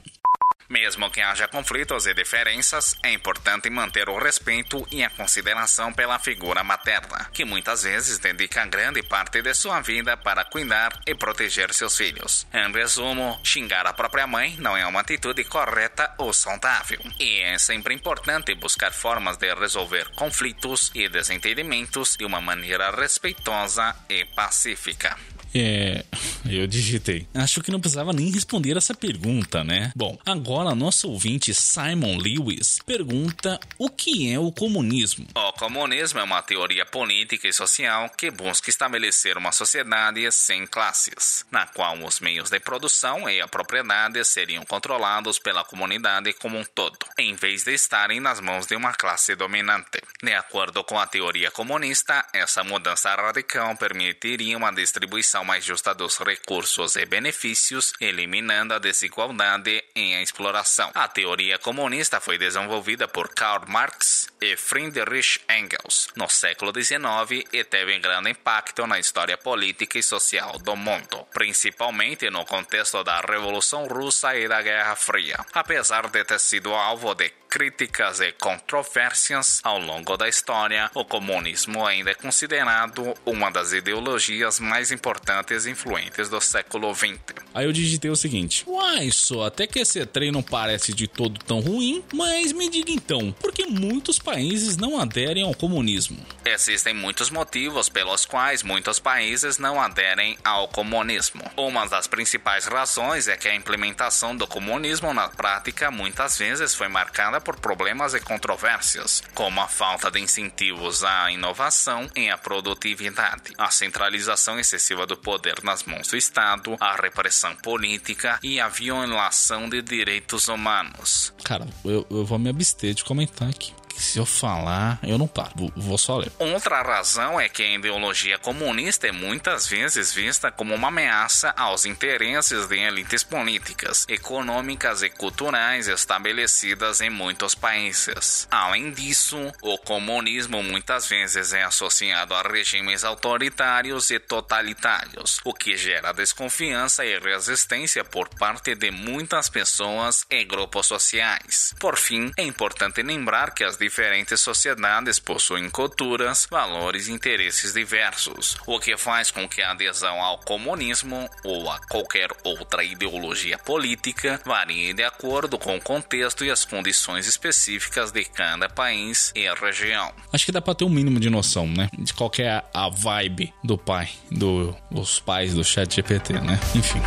Mesmo 0.68 1.10
que 1.10 1.22
haja 1.22 1.48
conflitos 1.48 2.06
e 2.06 2.12
diferenças, 2.12 2.94
é 3.02 3.10
importante 3.10 3.70
manter 3.70 4.06
o 4.10 4.18
respeito 4.18 4.86
e 4.92 5.02
a 5.02 5.08
consideração 5.08 5.94
pela 5.94 6.18
figura 6.18 6.62
materna, 6.62 7.30
que 7.32 7.42
muitas 7.42 7.84
vezes 7.84 8.18
dedica 8.18 8.66
grande 8.66 9.02
parte 9.02 9.40
de 9.40 9.54
sua 9.54 9.80
vida 9.80 10.14
para 10.18 10.44
cuidar 10.44 11.00
e 11.06 11.14
proteger 11.14 11.72
seus 11.72 11.96
filhos. 11.96 12.46
Em 12.52 12.70
resumo, 12.70 13.40
xingar 13.42 13.86
a 13.86 13.94
própria 13.94 14.26
mãe 14.26 14.56
não 14.58 14.76
é 14.76 14.86
uma 14.86 15.00
atitude 15.00 15.42
correta 15.44 16.14
ou 16.18 16.34
saudável. 16.34 17.00
E 17.18 17.40
é 17.40 17.56
sempre 17.56 17.94
importante 17.94 18.54
buscar 18.54 18.92
formas 18.92 19.38
de 19.38 19.54
resolver 19.54 20.10
conflitos 20.10 20.90
e 20.94 21.08
desentendimentos 21.08 22.14
de 22.14 22.26
uma 22.26 22.42
maneira 22.42 22.90
respeitosa 22.90 23.96
e 24.06 24.26
pacífica. 24.26 25.16
É, 25.54 26.04
eu 26.48 26.66
digitei. 26.66 27.26
Acho 27.34 27.62
que 27.62 27.70
não 27.70 27.80
precisava 27.80 28.12
nem 28.12 28.30
responder 28.30 28.76
essa 28.76 28.94
pergunta, 28.94 29.64
né? 29.64 29.92
Bom, 29.94 30.18
agora 30.24 30.74
nosso 30.74 31.08
ouvinte 31.10 31.54
Simon 31.54 32.16
Lewis 32.16 32.78
pergunta 32.84 33.58
o 33.78 33.88
que 33.88 34.32
é 34.32 34.38
o 34.38 34.52
comunismo. 34.52 35.26
O 35.34 35.52
comunismo 35.52 36.20
é 36.20 36.22
uma 36.22 36.42
teoria 36.42 36.84
política 36.84 37.48
e 37.48 37.52
social 37.52 38.10
que 38.10 38.30
busca 38.30 38.70
estabelecer 38.70 39.36
uma 39.36 39.52
sociedade 39.52 40.30
sem 40.32 40.66
classes, 40.66 41.44
na 41.50 41.66
qual 41.66 41.96
os 42.04 42.20
meios 42.20 42.50
de 42.50 42.60
produção 42.60 43.28
e 43.28 43.40
a 43.40 43.48
propriedade 43.48 44.22
seriam 44.24 44.64
controlados 44.64 45.38
pela 45.38 45.64
comunidade 45.64 46.32
como 46.34 46.58
um 46.58 46.64
todo, 46.64 46.98
em 47.18 47.34
vez 47.34 47.64
de 47.64 47.74
estarem 47.74 48.20
nas 48.20 48.40
mãos 48.40 48.66
de 48.66 48.76
uma 48.76 48.92
classe 48.92 49.34
dominante. 49.34 50.00
De 50.22 50.32
acordo 50.32 50.82
com 50.84 50.98
a 50.98 51.06
teoria 51.06 51.50
comunista, 51.50 52.24
essa 52.32 52.64
mudança 52.64 53.14
radical 53.14 53.76
permitiria 53.76 54.56
uma 54.56 54.72
distribuição 54.72 55.37
distribuição 55.38 55.44
mais 55.44 55.64
justa 55.64 55.94
dos 55.94 56.18
recursos 56.18 56.96
e 56.96 57.04
benefícios, 57.04 57.92
eliminando 58.00 58.74
a 58.74 58.78
desigualdade 58.78 59.84
e 59.94 60.14
a 60.14 60.22
exploração. 60.22 60.90
A 60.94 61.08
teoria 61.08 61.58
comunista 61.58 62.20
foi 62.20 62.38
desenvolvida 62.38 63.06
por 63.06 63.28
Karl 63.28 63.64
Marx 63.68 64.28
e 64.40 64.56
Friedrich 64.56 65.40
Engels 65.48 66.08
no 66.16 66.28
século 66.28 66.72
XIX 66.72 67.44
e 67.52 67.64
teve 67.64 67.98
grande 67.98 68.30
impacto 68.30 68.86
na 68.86 68.98
história 68.98 69.36
política 69.36 69.98
e 69.98 70.02
social 70.02 70.58
do 70.58 70.76
mundo, 70.76 71.26
principalmente 71.32 72.30
no 72.30 72.44
contexto 72.44 73.02
da 73.04 73.20
Revolução 73.20 73.86
Russa 73.86 74.36
e 74.36 74.48
da 74.48 74.62
Guerra 74.62 74.96
Fria. 74.96 75.38
Apesar 75.52 76.08
de 76.08 76.24
ter 76.24 76.38
sido 76.38 76.74
alvo 76.74 77.14
de 77.14 77.30
críticas 77.48 78.20
e 78.20 78.32
controvérsias 78.32 79.60
ao 79.64 79.78
longo 79.78 80.16
da 80.16 80.28
história, 80.28 80.90
o 80.94 81.04
comunismo 81.04 81.86
ainda 81.86 82.10
é 82.10 82.14
considerado 82.14 83.14
uma 83.24 83.50
das 83.50 83.72
ideologias 83.72 84.60
mais 84.60 84.90
importantes 85.28 85.66
e 85.66 85.70
influentes 85.70 86.28
do 86.28 86.40
século 86.40 86.94
XX. 86.94 87.18
Aí 87.54 87.66
eu 87.66 87.72
digitei 87.72 88.10
o 88.10 88.16
seguinte: 88.16 88.64
Uai, 88.66 89.10
só 89.10 89.46
até 89.46 89.66
que 89.66 89.78
esse 89.78 90.04
trem 90.06 90.32
não 90.32 90.42
parece 90.42 90.94
de 90.94 91.06
todo 91.06 91.38
tão 91.44 91.60
ruim, 91.60 92.02
mas 92.14 92.52
me 92.52 92.70
diga 92.70 92.90
então, 92.90 93.30
por 93.32 93.52
que 93.52 93.66
muitos 93.66 94.18
países 94.18 94.76
não 94.76 94.98
aderem 94.98 95.44
ao 95.44 95.54
comunismo? 95.54 96.18
Existem 96.44 96.94
muitos 96.94 97.30
motivos 97.30 97.88
pelos 97.88 98.24
quais 98.24 98.62
muitos 98.62 98.98
países 98.98 99.58
não 99.58 99.80
aderem 99.80 100.38
ao 100.42 100.66
comunismo. 100.68 101.42
Uma 101.56 101.86
das 101.86 102.06
principais 102.06 102.66
razões 102.66 103.28
é 103.28 103.36
que 103.36 103.48
a 103.48 103.54
implementação 103.54 104.34
do 104.34 104.46
comunismo 104.46 105.12
na 105.12 105.28
prática 105.28 105.90
muitas 105.90 106.38
vezes 106.38 106.74
foi 106.74 106.88
marcada 106.88 107.40
por 107.40 107.60
problemas 107.60 108.14
e 108.14 108.20
controvérsias, 108.20 109.22
como 109.34 109.60
a 109.60 109.68
falta 109.68 110.10
de 110.10 110.20
incentivos 110.20 111.04
à 111.04 111.30
inovação 111.30 112.08
e 112.16 112.30
à 112.30 112.38
produtividade, 112.38 113.52
a 113.58 113.70
centralização 113.70 114.58
excessiva 114.58 115.06
do 115.06 115.17
poder 115.18 115.62
nas 115.62 115.84
mãos 115.84 116.08
do 116.08 116.16
Estado, 116.16 116.76
a 116.80 116.96
repressão 116.96 117.54
política 117.56 118.38
e 118.42 118.60
a 118.60 118.68
violação 118.68 119.68
de 119.68 119.82
direitos 119.82 120.48
humanos. 120.48 121.32
Cara, 121.44 121.66
eu, 121.84 122.06
eu 122.10 122.24
vou 122.24 122.38
me 122.38 122.48
abster 122.48 122.94
de 122.94 123.04
comentar 123.04 123.48
aqui 123.48 123.72
se 123.98 124.18
eu 124.18 124.26
falar, 124.26 124.98
eu 125.02 125.18
não 125.18 125.26
paro. 125.26 125.72
Vou 125.76 125.98
só 125.98 126.18
ler. 126.18 126.32
Outra 126.38 126.82
razão 126.82 127.40
é 127.40 127.48
que 127.48 127.62
a 127.62 127.74
ideologia 127.74 128.38
comunista 128.38 129.06
é 129.06 129.12
muitas 129.12 129.66
vezes 129.66 130.12
vista 130.12 130.50
como 130.50 130.74
uma 130.74 130.88
ameaça 130.88 131.52
aos 131.56 131.84
interesses 131.84 132.66
de 132.66 132.76
elites 132.76 133.24
políticas, 133.24 134.06
econômicas 134.08 135.02
e 135.02 135.10
culturais 135.10 135.88
estabelecidas 135.88 137.00
em 137.00 137.10
muitos 137.10 137.54
países. 137.54 138.46
Além 138.50 138.92
disso, 138.92 139.52
o 139.62 139.78
comunismo 139.78 140.62
muitas 140.62 141.06
vezes 141.08 141.52
é 141.52 141.62
associado 141.62 142.34
a 142.34 142.42
regimes 142.42 143.04
autoritários 143.04 144.10
e 144.10 144.18
totalitários, 144.18 145.40
o 145.44 145.52
que 145.52 145.76
gera 145.76 146.12
desconfiança 146.12 147.04
e 147.04 147.18
resistência 147.18 148.04
por 148.04 148.28
parte 148.28 148.74
de 148.74 148.90
muitas 148.90 149.48
pessoas 149.48 150.24
e 150.30 150.44
grupos 150.44 150.86
sociais. 150.86 151.74
Por 151.78 151.96
fim, 151.96 152.32
é 152.36 152.42
importante 152.42 153.02
lembrar 153.02 153.54
que 153.54 153.64
as 153.64 153.76
diferentes 153.88 154.38
sociedades 154.42 155.18
possuem 155.18 155.70
culturas, 155.70 156.46
valores 156.50 157.08
e 157.08 157.12
interesses 157.12 157.72
diversos, 157.72 158.54
o 158.66 158.78
que 158.78 158.98
faz 158.98 159.30
com 159.30 159.48
que 159.48 159.62
a 159.62 159.70
adesão 159.70 160.20
ao 160.20 160.36
comunismo 160.38 161.28
ou 161.42 161.70
a 161.70 161.78
qualquer 161.88 162.28
outra 162.44 162.84
ideologia 162.84 163.56
política 163.56 164.38
varie 164.44 164.92
de 164.92 165.02
acordo 165.02 165.58
com 165.58 165.76
o 165.76 165.80
contexto 165.80 166.44
e 166.44 166.50
as 166.50 166.66
condições 166.66 167.26
específicas 167.26 168.12
de 168.12 168.24
cada 168.26 168.68
país 168.68 169.32
e 169.34 169.48
região. 169.54 170.12
Acho 170.30 170.44
que 170.44 170.52
dá 170.52 170.60
para 170.60 170.74
ter 170.74 170.84
um 170.84 170.90
mínimo 170.90 171.18
de 171.18 171.30
noção, 171.30 171.66
né? 171.66 171.88
De 171.98 172.12
qual 172.12 172.30
é 172.38 172.62
a 172.74 172.90
vibe 172.90 173.54
do 173.64 173.78
pai, 173.78 174.10
do, 174.30 174.76
dos 174.90 175.18
pais 175.18 175.54
do 175.54 175.64
chat 175.64 175.96
GPT, 175.96 176.34
né? 176.34 176.60
Enfim. 176.74 177.00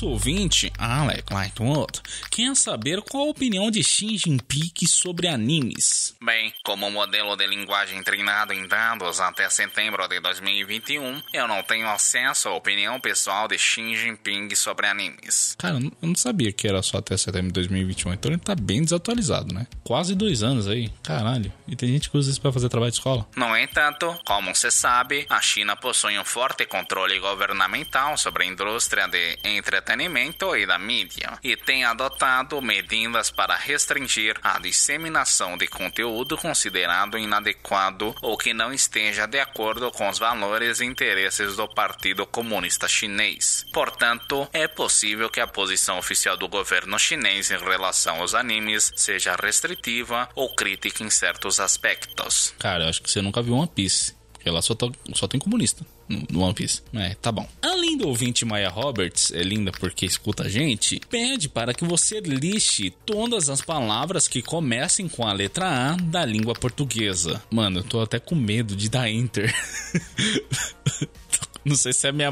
Nosso 0.00 0.12
ouvinte, 0.12 0.72
Alec 0.78 1.30
Lightwood, 1.30 2.00
quer 2.30 2.56
saber 2.56 3.02
qual 3.02 3.24
a 3.24 3.30
opinião 3.30 3.70
de 3.70 3.84
Xi 3.84 4.16
Jinping 4.16 4.86
sobre 4.86 5.28
animes. 5.28 5.99
Bem, 6.22 6.52
como 6.62 6.90
modelo 6.90 7.34
de 7.34 7.46
linguagem 7.46 8.02
treinado 8.02 8.52
em 8.52 8.68
dados 8.68 9.20
até 9.20 9.48
setembro 9.48 10.06
de 10.06 10.20
2021, 10.20 11.22
eu 11.32 11.48
não 11.48 11.62
tenho 11.62 11.88
acesso 11.88 12.50
à 12.50 12.52
opinião 12.52 13.00
pessoal 13.00 13.48
de 13.48 13.56
Xi 13.56 13.96
Jinping 13.96 14.54
sobre 14.54 14.86
animes. 14.86 15.56
Cara, 15.58 15.78
eu 15.78 16.08
não 16.08 16.14
sabia 16.14 16.52
que 16.52 16.68
era 16.68 16.82
só 16.82 16.98
até 16.98 17.16
setembro 17.16 17.46
de 17.46 17.54
2021, 17.54 18.12
então 18.12 18.30
ele 18.30 18.38
tá 18.38 18.54
bem 18.54 18.82
desatualizado, 18.82 19.54
né? 19.54 19.66
Quase 19.82 20.14
dois 20.14 20.42
anos 20.42 20.68
aí, 20.68 20.90
caralho. 21.02 21.50
E 21.66 21.74
tem 21.74 21.88
gente 21.88 22.10
que 22.10 22.18
usa 22.18 22.30
isso 22.30 22.40
pra 22.40 22.52
fazer 22.52 22.68
trabalho 22.68 22.92
de 22.92 22.98
escola. 22.98 23.26
No 23.34 23.56
entanto, 23.56 24.14
como 24.26 24.54
se 24.54 24.70
sabe, 24.70 25.24
a 25.30 25.40
China 25.40 25.74
possui 25.74 26.18
um 26.18 26.24
forte 26.24 26.66
controle 26.66 27.18
governamental 27.18 28.18
sobre 28.18 28.44
a 28.44 28.46
indústria 28.46 29.08
de 29.08 29.38
entretenimento 29.42 30.54
e 30.54 30.66
da 30.66 30.78
mídia, 30.78 31.38
e 31.42 31.56
tem 31.56 31.84
adotado 31.84 32.60
medidas 32.60 33.30
para 33.30 33.56
restringir 33.56 34.36
a 34.42 34.58
disseminação 34.58 35.56
de 35.56 35.66
conteúdo 35.66 36.09
considerado 36.36 37.18
inadequado 37.18 38.14
ou 38.22 38.36
que 38.36 38.52
não 38.52 38.72
esteja 38.72 39.26
de 39.26 39.38
acordo 39.38 39.90
com 39.90 40.08
os 40.08 40.18
valores 40.18 40.80
e 40.80 40.84
interesses 40.84 41.56
do 41.56 41.68
Partido 41.68 42.26
Comunista 42.26 42.88
Chinês. 42.88 43.64
Portanto, 43.72 44.48
é 44.52 44.66
possível 44.66 45.30
que 45.30 45.40
a 45.40 45.46
posição 45.46 45.98
oficial 45.98 46.36
do 46.36 46.48
governo 46.48 46.98
chinês 46.98 47.50
em 47.50 47.58
relação 47.58 48.20
aos 48.20 48.34
animes 48.34 48.92
seja 48.96 49.36
restritiva 49.40 50.28
ou 50.34 50.54
crítica 50.54 51.04
em 51.04 51.10
certos 51.10 51.60
aspectos. 51.60 52.54
Cara, 52.58 52.84
eu 52.84 52.88
acho 52.88 53.02
que 53.02 53.10
você 53.10 53.22
nunca 53.22 53.42
viu 53.42 53.54
One 53.54 53.68
Piece. 53.68 54.14
Porque 54.32 54.50
lá 54.50 54.62
só, 54.62 54.74
só 55.14 55.28
tem 55.28 55.38
comunista 55.38 55.84
no 56.30 56.40
One 56.40 56.54
Piece. 56.54 56.82
É, 56.92 57.14
tá 57.14 57.30
bom. 57.30 57.48
Além 57.62 57.96
do 57.96 58.08
ouvinte 58.08 58.44
Maya 58.44 58.68
Roberts, 58.68 59.30
é 59.32 59.42
linda 59.42 59.70
porque 59.72 60.04
escuta 60.04 60.44
a 60.44 60.48
gente, 60.48 61.00
pede 61.08 61.48
para 61.48 61.72
que 61.72 61.84
você 61.84 62.20
lixe 62.20 62.90
todas 63.06 63.48
as 63.48 63.60
palavras 63.60 64.26
que 64.26 64.42
comecem 64.42 65.08
com 65.08 65.26
a 65.26 65.32
letra 65.32 65.92
A 65.92 65.96
da 65.96 66.24
língua 66.24 66.54
portuguesa. 66.54 67.42
Mano, 67.50 67.80
eu 67.80 67.84
tô 67.84 68.00
até 68.00 68.18
com 68.18 68.34
medo 68.34 68.74
de 68.74 68.88
dar 68.88 69.08
enter. 69.08 69.54
Não 71.64 71.76
sei 71.76 71.92
se 71.92 72.08
a, 72.08 72.12
minha 72.12 72.30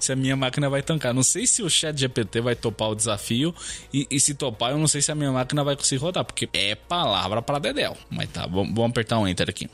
se 0.00 0.12
a 0.12 0.16
minha 0.16 0.34
máquina 0.34 0.68
vai 0.68 0.82
tancar. 0.82 1.14
Não 1.14 1.22
sei 1.22 1.46
se 1.46 1.62
o 1.62 1.70
chat 1.70 1.96
GPT 1.96 2.40
vai 2.40 2.56
topar 2.56 2.90
o 2.90 2.94
desafio. 2.94 3.54
E, 3.94 4.06
e, 4.10 4.18
se 4.18 4.34
topar, 4.34 4.72
eu 4.72 4.78
não 4.78 4.88
sei 4.88 5.00
se 5.00 5.12
a 5.12 5.14
minha 5.14 5.30
máquina 5.30 5.62
vai 5.62 5.76
conseguir 5.76 6.02
rodar. 6.02 6.24
Porque 6.24 6.48
é 6.52 6.74
palavra 6.74 7.40
para 7.40 7.60
Dedel. 7.60 7.96
Mas 8.10 8.28
tá, 8.30 8.46
vamos 8.46 8.78
apertar 8.84 9.18
um 9.18 9.28
enter 9.28 9.48
aqui. 9.48 9.68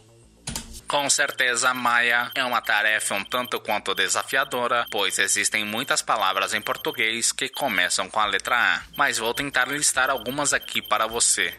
Com 0.88 1.10
certeza, 1.10 1.74
Maia 1.74 2.30
é 2.34 2.42
uma 2.42 2.62
tarefa 2.62 3.14
um 3.14 3.22
tanto 3.22 3.60
quanto 3.60 3.94
desafiadora, 3.94 4.86
pois 4.90 5.18
existem 5.18 5.62
muitas 5.62 6.00
palavras 6.00 6.54
em 6.54 6.62
português 6.62 7.30
que 7.30 7.50
começam 7.50 8.08
com 8.08 8.18
a 8.18 8.24
letra 8.24 8.56
A, 8.56 8.82
mas 8.96 9.18
vou 9.18 9.34
tentar 9.34 9.68
listar 9.68 10.08
algumas 10.08 10.54
aqui 10.54 10.80
para 10.80 11.06
você. 11.06 11.54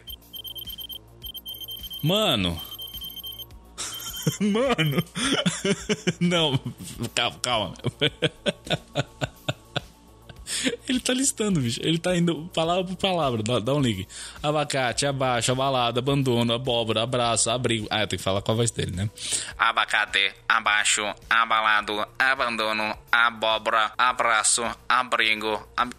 Mano. 2.02 2.60
Mano. 4.40 5.04
Não, 6.18 6.58
calma, 7.14 7.38
calma. 7.40 7.74
Ele 10.88 11.00
tá 11.00 11.12
listando, 11.12 11.60
bicho. 11.60 11.80
Ele 11.82 11.98
tá 11.98 12.16
indo 12.16 12.50
palavra 12.54 12.84
por 12.84 12.96
palavra. 12.96 13.42
Dá, 13.42 13.58
dá 13.58 13.74
um 13.74 13.80
link. 13.80 14.06
Abacate, 14.42 15.06
abaixo, 15.06 15.52
abalada, 15.52 16.00
abandono, 16.00 16.52
abóbora, 16.52 17.02
abraço, 17.02 17.50
abrigo. 17.50 17.86
Ah, 17.90 18.02
eu 18.02 18.06
tenho 18.06 18.18
que 18.18 18.24
falar 18.24 18.42
com 18.42 18.52
a 18.52 18.54
voz 18.54 18.70
dele, 18.70 18.92
né? 18.92 19.10
Abacate, 19.58 20.32
abaixo, 20.48 21.02
abalado, 21.28 22.06
abandono, 22.18 22.96
abóbora, 23.10 23.92
abraço, 23.96 24.64
abrigo. 24.88 25.66
Ab... 25.76 25.92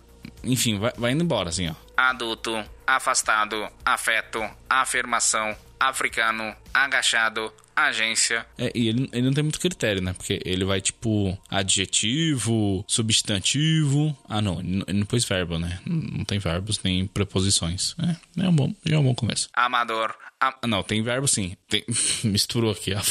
Enfim, 0.43 0.79
vai, 0.79 0.91
vai 0.97 1.11
indo 1.11 1.23
embora, 1.23 1.49
assim, 1.49 1.69
ó. 1.69 1.75
Adulto, 1.95 2.63
afastado, 2.85 3.67
afeto, 3.85 4.43
afirmação, 4.69 5.55
africano, 5.81 6.55
agachado, 6.73 7.51
agência. 7.75 8.45
É, 8.57 8.71
e 8.75 8.87
ele, 8.87 9.09
ele 9.11 9.25
não 9.25 9.33
tem 9.33 9.43
muito 9.43 9.59
critério, 9.59 10.01
né? 10.01 10.13
Porque 10.13 10.39
ele 10.45 10.63
vai 10.63 10.79
tipo 10.79 11.37
adjetivo, 11.49 12.85
substantivo. 12.87 14.15
Ah, 14.29 14.41
não, 14.41 14.59
ele 14.59 14.99
não 14.99 15.05
pôs 15.05 15.25
verbo, 15.25 15.57
né? 15.57 15.79
Não 15.85 16.23
tem 16.23 16.37
verbos 16.37 16.81
nem 16.83 17.07
preposições. 17.07 17.95
É, 18.37 18.43
é 18.43 18.49
um 18.49 18.55
bom, 18.55 18.73
é 18.85 18.97
um 18.97 19.03
bom 19.03 19.15
começo. 19.15 19.49
Amador, 19.53 20.15
ah, 20.43 20.55
não, 20.67 20.81
tem 20.81 21.03
verbo 21.03 21.27
sim. 21.27 21.55
Tem... 21.69 21.83
Misturou 22.25 22.71
aqui 22.71 22.95
a... 22.95 23.01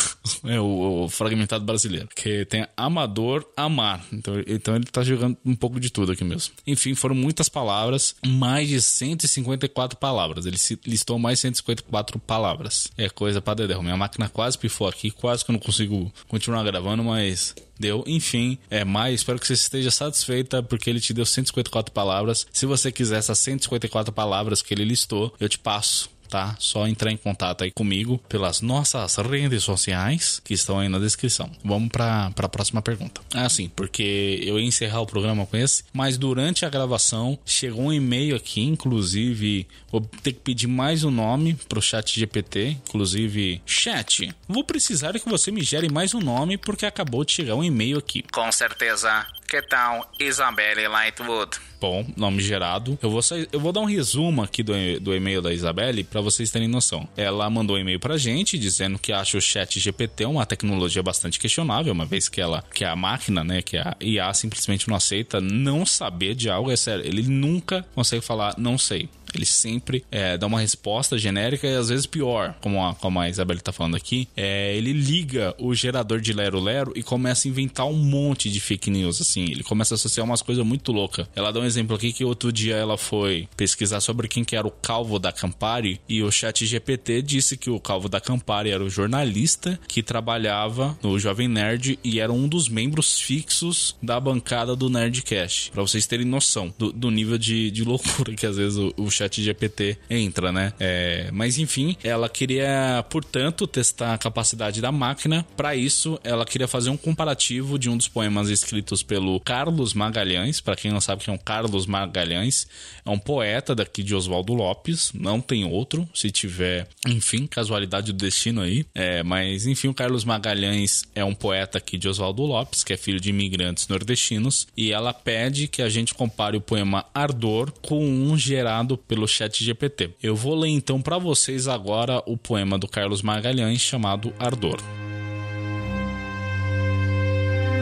é, 0.48 0.58
o, 0.58 1.04
o, 1.04 1.08
fragmentado 1.10 1.62
brasileiro. 1.62 2.08
Que 2.16 2.46
tem 2.46 2.66
amador, 2.74 3.44
amar. 3.54 4.02
Então, 4.10 4.34
então 4.46 4.74
ele 4.74 4.86
tá 4.86 5.02
jogando 5.02 5.36
um 5.44 5.54
pouco 5.54 5.78
de 5.78 5.90
tudo 5.90 6.12
aqui 6.12 6.24
mesmo. 6.24 6.54
Enfim, 6.66 6.94
foram 6.94 7.14
muitas 7.14 7.46
palavras. 7.50 8.16
Mais 8.26 8.68
de 8.68 8.80
154 8.80 9.98
palavras. 9.98 10.46
Ele 10.46 10.56
listou 10.86 11.18
mais 11.18 11.40
154 11.40 12.18
palavras. 12.20 12.90
É 12.96 13.10
coisa 13.10 13.42
pra 13.42 13.52
dedéu. 13.52 13.82
Minha 13.82 13.96
máquina 13.96 14.26
quase 14.30 14.56
pifou 14.56 14.88
aqui. 14.88 15.10
Quase 15.10 15.44
que 15.44 15.50
eu 15.50 15.52
não 15.52 15.60
consigo 15.60 16.10
continuar 16.26 16.64
gravando, 16.64 17.04
mas 17.04 17.54
deu. 17.78 18.02
Enfim, 18.06 18.56
é 18.70 18.82
mais. 18.82 19.20
Espero 19.20 19.38
que 19.38 19.46
você 19.46 19.52
esteja 19.52 19.90
satisfeita 19.90 20.62
porque 20.62 20.88
ele 20.88 21.00
te 21.00 21.12
deu 21.12 21.26
154 21.26 21.92
palavras. 21.92 22.46
Se 22.50 22.64
você 22.64 22.90
quiser 22.90 23.18
essas 23.18 23.38
154 23.40 24.10
palavras 24.10 24.62
que 24.62 24.72
ele 24.72 24.84
listou, 24.84 25.34
eu 25.38 25.50
te 25.50 25.58
passo 25.58 26.08
tá? 26.28 26.54
Só 26.58 26.86
entrar 26.86 27.10
em 27.10 27.16
contato 27.16 27.64
aí 27.64 27.70
comigo 27.70 28.18
pelas 28.28 28.60
nossas 28.60 29.16
redes 29.16 29.64
sociais 29.64 30.40
que 30.44 30.54
estão 30.54 30.78
aí 30.78 30.88
na 30.88 30.98
descrição. 30.98 31.50
Vamos 31.64 31.88
para 31.88 32.32
a 32.36 32.48
próxima 32.48 32.82
pergunta. 32.82 33.20
Ah, 33.34 33.48
sim, 33.48 33.70
porque 33.74 34.40
eu 34.44 34.58
ia 34.58 34.66
encerrar 34.66 35.00
o 35.00 35.06
programa 35.06 35.46
com 35.46 35.56
esse, 35.56 35.84
mas 35.92 36.18
durante 36.18 36.64
a 36.64 36.68
gravação 36.68 37.38
chegou 37.44 37.86
um 37.86 37.92
e-mail 37.92 38.36
aqui, 38.36 38.60
inclusive 38.60 39.66
vou 39.90 40.00
ter 40.22 40.32
que 40.32 40.40
pedir 40.40 40.66
mais 40.66 41.04
um 41.04 41.10
nome 41.10 41.54
pro 41.68 41.82
chat 41.82 42.18
GPT, 42.18 42.76
inclusive 42.88 43.60
chat. 43.64 44.34
Vou 44.46 44.64
precisar 44.64 45.18
que 45.18 45.28
você 45.28 45.50
me 45.50 45.62
gere 45.62 45.90
mais 45.90 46.14
um 46.14 46.20
nome 46.20 46.58
porque 46.58 46.86
acabou 46.86 47.24
de 47.24 47.32
chegar 47.32 47.54
um 47.54 47.64
e-mail 47.64 47.98
aqui. 47.98 48.22
Com 48.30 48.50
certeza. 48.52 49.26
Que 49.48 49.62
tal 49.62 50.06
Isabelle 50.20 50.86
Lightwood? 50.88 51.58
Bom, 51.80 52.04
nome 52.16 52.42
gerado. 52.42 52.98
Eu 53.00 53.08
vou, 53.08 53.20
eu 53.50 53.58
vou 53.58 53.72
dar 53.72 53.80
um 53.80 53.86
resumo 53.86 54.42
aqui 54.42 54.62
do, 54.62 54.74
do 55.00 55.14
e-mail 55.14 55.40
da 55.40 55.52
Isabelle 55.52 56.04
para 56.04 56.20
vocês 56.20 56.50
terem 56.50 56.68
noção. 56.68 57.08
Ela 57.16 57.48
mandou 57.48 57.76
um 57.76 57.78
e-mail 57.78 57.98
pra 57.98 58.18
gente 58.18 58.58
dizendo 58.58 58.98
que 58.98 59.10
acha 59.10 59.38
o 59.38 59.40
chat 59.40 59.80
GPT 59.80 60.26
uma 60.26 60.44
tecnologia 60.44 61.02
bastante 61.02 61.38
questionável, 61.38 61.94
uma 61.94 62.04
vez 62.04 62.28
que 62.28 62.42
ela, 62.42 62.62
que 62.74 62.84
a 62.84 62.94
máquina, 62.94 63.42
né, 63.42 63.62
que 63.62 63.78
a 63.78 63.96
IA 64.02 64.34
simplesmente 64.34 64.86
não 64.86 64.96
aceita 64.96 65.40
não 65.40 65.86
saber 65.86 66.34
de 66.34 66.50
algo. 66.50 66.70
É 66.70 66.76
sério, 66.76 67.06
ele 67.06 67.22
nunca 67.22 67.86
consegue 67.94 68.22
falar 68.22 68.54
não 68.58 68.76
sei. 68.76 69.08
Ele 69.34 69.46
sempre 69.46 70.04
é, 70.10 70.36
dá 70.36 70.46
uma 70.46 70.60
resposta 70.60 71.18
genérica 71.18 71.66
e 71.66 71.76
às 71.76 71.88
vezes 71.88 72.06
pior, 72.06 72.54
como 72.60 72.84
a, 72.84 72.94
como 72.94 73.20
a 73.20 73.28
Isabelle 73.28 73.60
tá 73.60 73.72
falando 73.72 73.96
aqui. 73.96 74.28
É, 74.36 74.76
ele 74.76 74.92
liga 74.92 75.54
o 75.58 75.74
gerador 75.74 76.20
de 76.20 76.32
Lero 76.32 76.60
Lero 76.60 76.92
e 76.94 77.02
começa 77.02 77.46
a 77.46 77.50
inventar 77.50 77.86
um 77.86 77.94
monte 77.94 78.50
de 78.50 78.60
fake 78.60 78.90
news, 78.90 79.20
assim. 79.20 79.44
Ele 79.44 79.62
começa 79.62 79.94
a 79.94 79.96
associar 79.96 80.24
umas 80.24 80.42
coisas 80.42 80.64
muito 80.64 80.92
loucas. 80.92 81.26
Ela 81.34 81.52
dá 81.52 81.60
um 81.60 81.64
exemplo 81.64 81.96
aqui 81.96 82.12
que 82.12 82.24
outro 82.24 82.52
dia 82.52 82.76
ela 82.76 82.96
foi 82.96 83.48
pesquisar 83.56 84.00
sobre 84.00 84.28
quem 84.28 84.44
que 84.44 84.56
era 84.56 84.66
o 84.66 84.70
Calvo 84.70 85.18
da 85.18 85.32
Campari 85.32 86.00
e 86.08 86.22
o 86.22 86.30
chat 86.30 86.64
GPT 86.64 87.22
disse 87.22 87.56
que 87.56 87.70
o 87.70 87.80
Calvo 87.80 88.08
da 88.08 88.20
Campari 88.20 88.70
era 88.70 88.82
o 88.82 88.90
jornalista 88.90 89.78
que 89.86 90.02
trabalhava 90.02 90.98
no 91.02 91.18
Jovem 91.18 91.48
Nerd 91.48 91.98
e 92.02 92.20
era 92.20 92.32
um 92.32 92.48
dos 92.48 92.68
membros 92.68 93.20
fixos 93.20 93.96
da 94.02 94.18
bancada 94.18 94.74
do 94.74 94.88
Nerdcast. 94.88 95.70
Pra 95.70 95.82
vocês 95.82 96.06
terem 96.06 96.26
noção 96.26 96.72
do, 96.78 96.92
do 96.92 97.10
nível 97.10 97.38
de, 97.38 97.70
de 97.70 97.84
loucura 97.84 98.34
que 98.34 98.46
às 98.46 98.56
vezes 98.56 98.78
o, 98.78 98.92
o 98.96 99.10
chat 99.18 99.42
GPT 99.42 99.98
entra, 100.08 100.52
né? 100.52 100.72
É, 100.78 101.28
mas 101.32 101.58
enfim, 101.58 101.96
ela 102.02 102.28
queria, 102.28 103.04
portanto, 103.10 103.66
testar 103.66 104.14
a 104.14 104.18
capacidade 104.18 104.80
da 104.80 104.92
máquina. 104.92 105.44
Para 105.56 105.74
isso, 105.74 106.18
ela 106.22 106.44
queria 106.44 106.68
fazer 106.68 106.90
um 106.90 106.96
comparativo 106.96 107.78
de 107.78 107.90
um 107.90 107.96
dos 107.96 108.08
poemas 108.08 108.48
escritos 108.48 109.02
pelo 109.02 109.40
Carlos 109.40 109.92
Magalhães. 109.94 110.60
Para 110.60 110.76
quem 110.76 110.90
não 110.90 111.00
sabe 111.00 111.24
quem 111.24 111.34
é 111.34 111.36
o 111.36 111.40
Carlos 111.40 111.86
Magalhães, 111.86 112.66
é 113.04 113.10
um 113.10 113.18
poeta 113.18 113.74
daqui 113.74 114.02
de 114.02 114.14
Oswaldo 114.14 114.54
Lopes. 114.54 115.12
Não 115.12 115.40
tem 115.40 115.64
outro, 115.64 116.08
se 116.14 116.30
tiver, 116.30 116.86
enfim, 117.06 117.46
casualidade 117.46 118.12
do 118.12 118.18
destino 118.18 118.60
aí. 118.60 118.86
É, 118.94 119.22
mas 119.22 119.66
enfim, 119.66 119.88
o 119.88 119.94
Carlos 119.94 120.24
Magalhães 120.24 121.04
é 121.14 121.24
um 121.24 121.34
poeta 121.34 121.78
aqui 121.78 121.98
de 121.98 122.08
Oswaldo 122.08 122.42
Lopes, 122.42 122.84
que 122.84 122.92
é 122.92 122.96
filho 122.96 123.20
de 123.20 123.30
imigrantes 123.30 123.88
nordestinos, 123.88 124.66
e 124.76 124.92
ela 124.92 125.12
pede 125.12 125.66
que 125.68 125.82
a 125.82 125.88
gente 125.88 126.14
compare 126.14 126.56
o 126.56 126.60
poema 126.60 127.04
Ardor 127.14 127.72
com 127.82 128.04
um 128.04 128.36
gerado 128.36 128.96
pelo 129.08 129.26
chat 129.26 129.64
GPT. 129.64 130.10
Eu 130.22 130.36
vou 130.36 130.54
ler 130.54 130.68
então 130.68 131.00
para 131.00 131.16
vocês 131.16 131.66
agora 131.66 132.22
o 132.26 132.36
poema 132.36 132.78
do 132.78 132.86
Carlos 132.86 133.22
Magalhães 133.22 133.80
chamado 133.80 134.32
Ardor. 134.38 134.78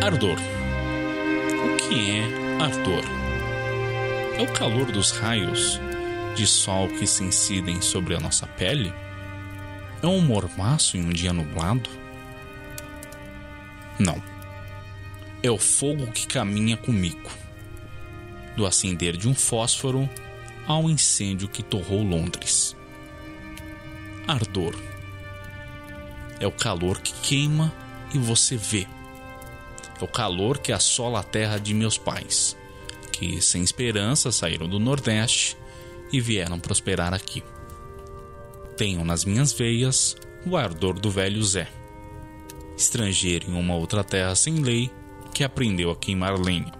Ardor. 0.03 0.39
O 0.39 1.77
que 1.77 2.11
é 2.13 2.63
ardor? 2.63 3.05
É 4.39 4.43
o 4.43 4.53
calor 4.53 4.93
dos 4.93 5.11
raios 5.11 5.81
de 6.37 6.47
sol 6.47 6.89
que 6.89 7.07
se 7.07 7.25
incidem 7.25 7.81
sobre 7.81 8.15
a 8.15 8.21
nossa 8.21 8.47
pele? 8.47 8.93
É 10.01 10.07
um 10.07 10.21
mormaço 10.21 10.97
em 10.97 11.05
um 11.05 11.09
dia 11.09 11.33
nublado? 11.33 11.91
Não. 13.99 14.23
É 15.43 15.51
o 15.51 15.59
fogo 15.59 16.07
que 16.13 16.27
caminha 16.27 16.77
comigo. 16.77 17.31
Do 18.57 18.65
acender 18.65 19.17
de 19.17 19.29
um 19.29 19.35
fósforo 19.35 20.09
ao 20.67 20.91
incêndio 20.91 21.49
que 21.49 21.63
torrou 21.63 22.03
Londres. 22.03 22.77
ardor. 24.27 24.75
É 26.41 26.47
o 26.47 26.53
calor 26.53 27.01
que 27.01 27.13
queima 27.23 27.73
e 28.13 28.19
você 28.19 28.57
vê. 28.57 28.87
É 30.01 30.05
o 30.05 30.09
calor 30.09 30.59
que 30.59 30.73
assola 30.73 31.21
a 31.21 31.23
terra 31.23 31.59
de 31.59 31.73
meus 31.73 31.97
pais, 31.97 32.57
que 33.13 33.41
sem 33.41 33.63
esperança 33.63 34.33
saíram 34.33 34.69
do 34.69 34.79
Nordeste 34.81 35.57
e 36.13 36.21
vieram 36.21 36.59
prosperar 36.59 37.15
aqui. 37.15 37.43
Tenho 38.77 39.05
nas 39.05 39.25
minhas 39.25 39.53
veias 39.53 40.17
o 40.45 40.57
ardor 40.57 40.99
do 40.99 41.11
velho 41.11 41.43
Zé, 41.43 41.69
estrangeiro 42.77 43.51
em 43.51 43.55
uma 43.55 43.75
outra 43.75 44.05
terra 44.05 44.35
sem 44.35 44.57
lei 44.57 44.91
que 45.33 45.45
aprendeu 45.45 45.91
a 45.91 45.97
queimar 45.97 46.39
lenha. 46.39 46.73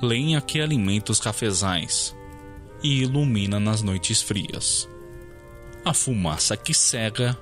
Lenha 0.00 0.40
que 0.40 0.60
alimenta 0.60 1.12
os 1.12 1.20
cafezais 1.20 2.14
e 2.84 3.00
ilumina 3.00 3.58
nas 3.58 3.80
noites 3.80 4.20
frias. 4.20 4.86
A 5.82 5.94
fumaça 5.94 6.54
que 6.54 6.74
cega 6.74 7.36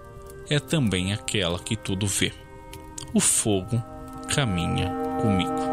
é 0.48 0.60
também 0.60 1.12
aquela 1.12 1.58
que 1.58 1.76
tudo 1.76 2.06
vê. 2.06 2.32
O 3.12 3.18
fogo 3.18 3.82
caminha 4.32 4.88
comigo. 5.20 5.72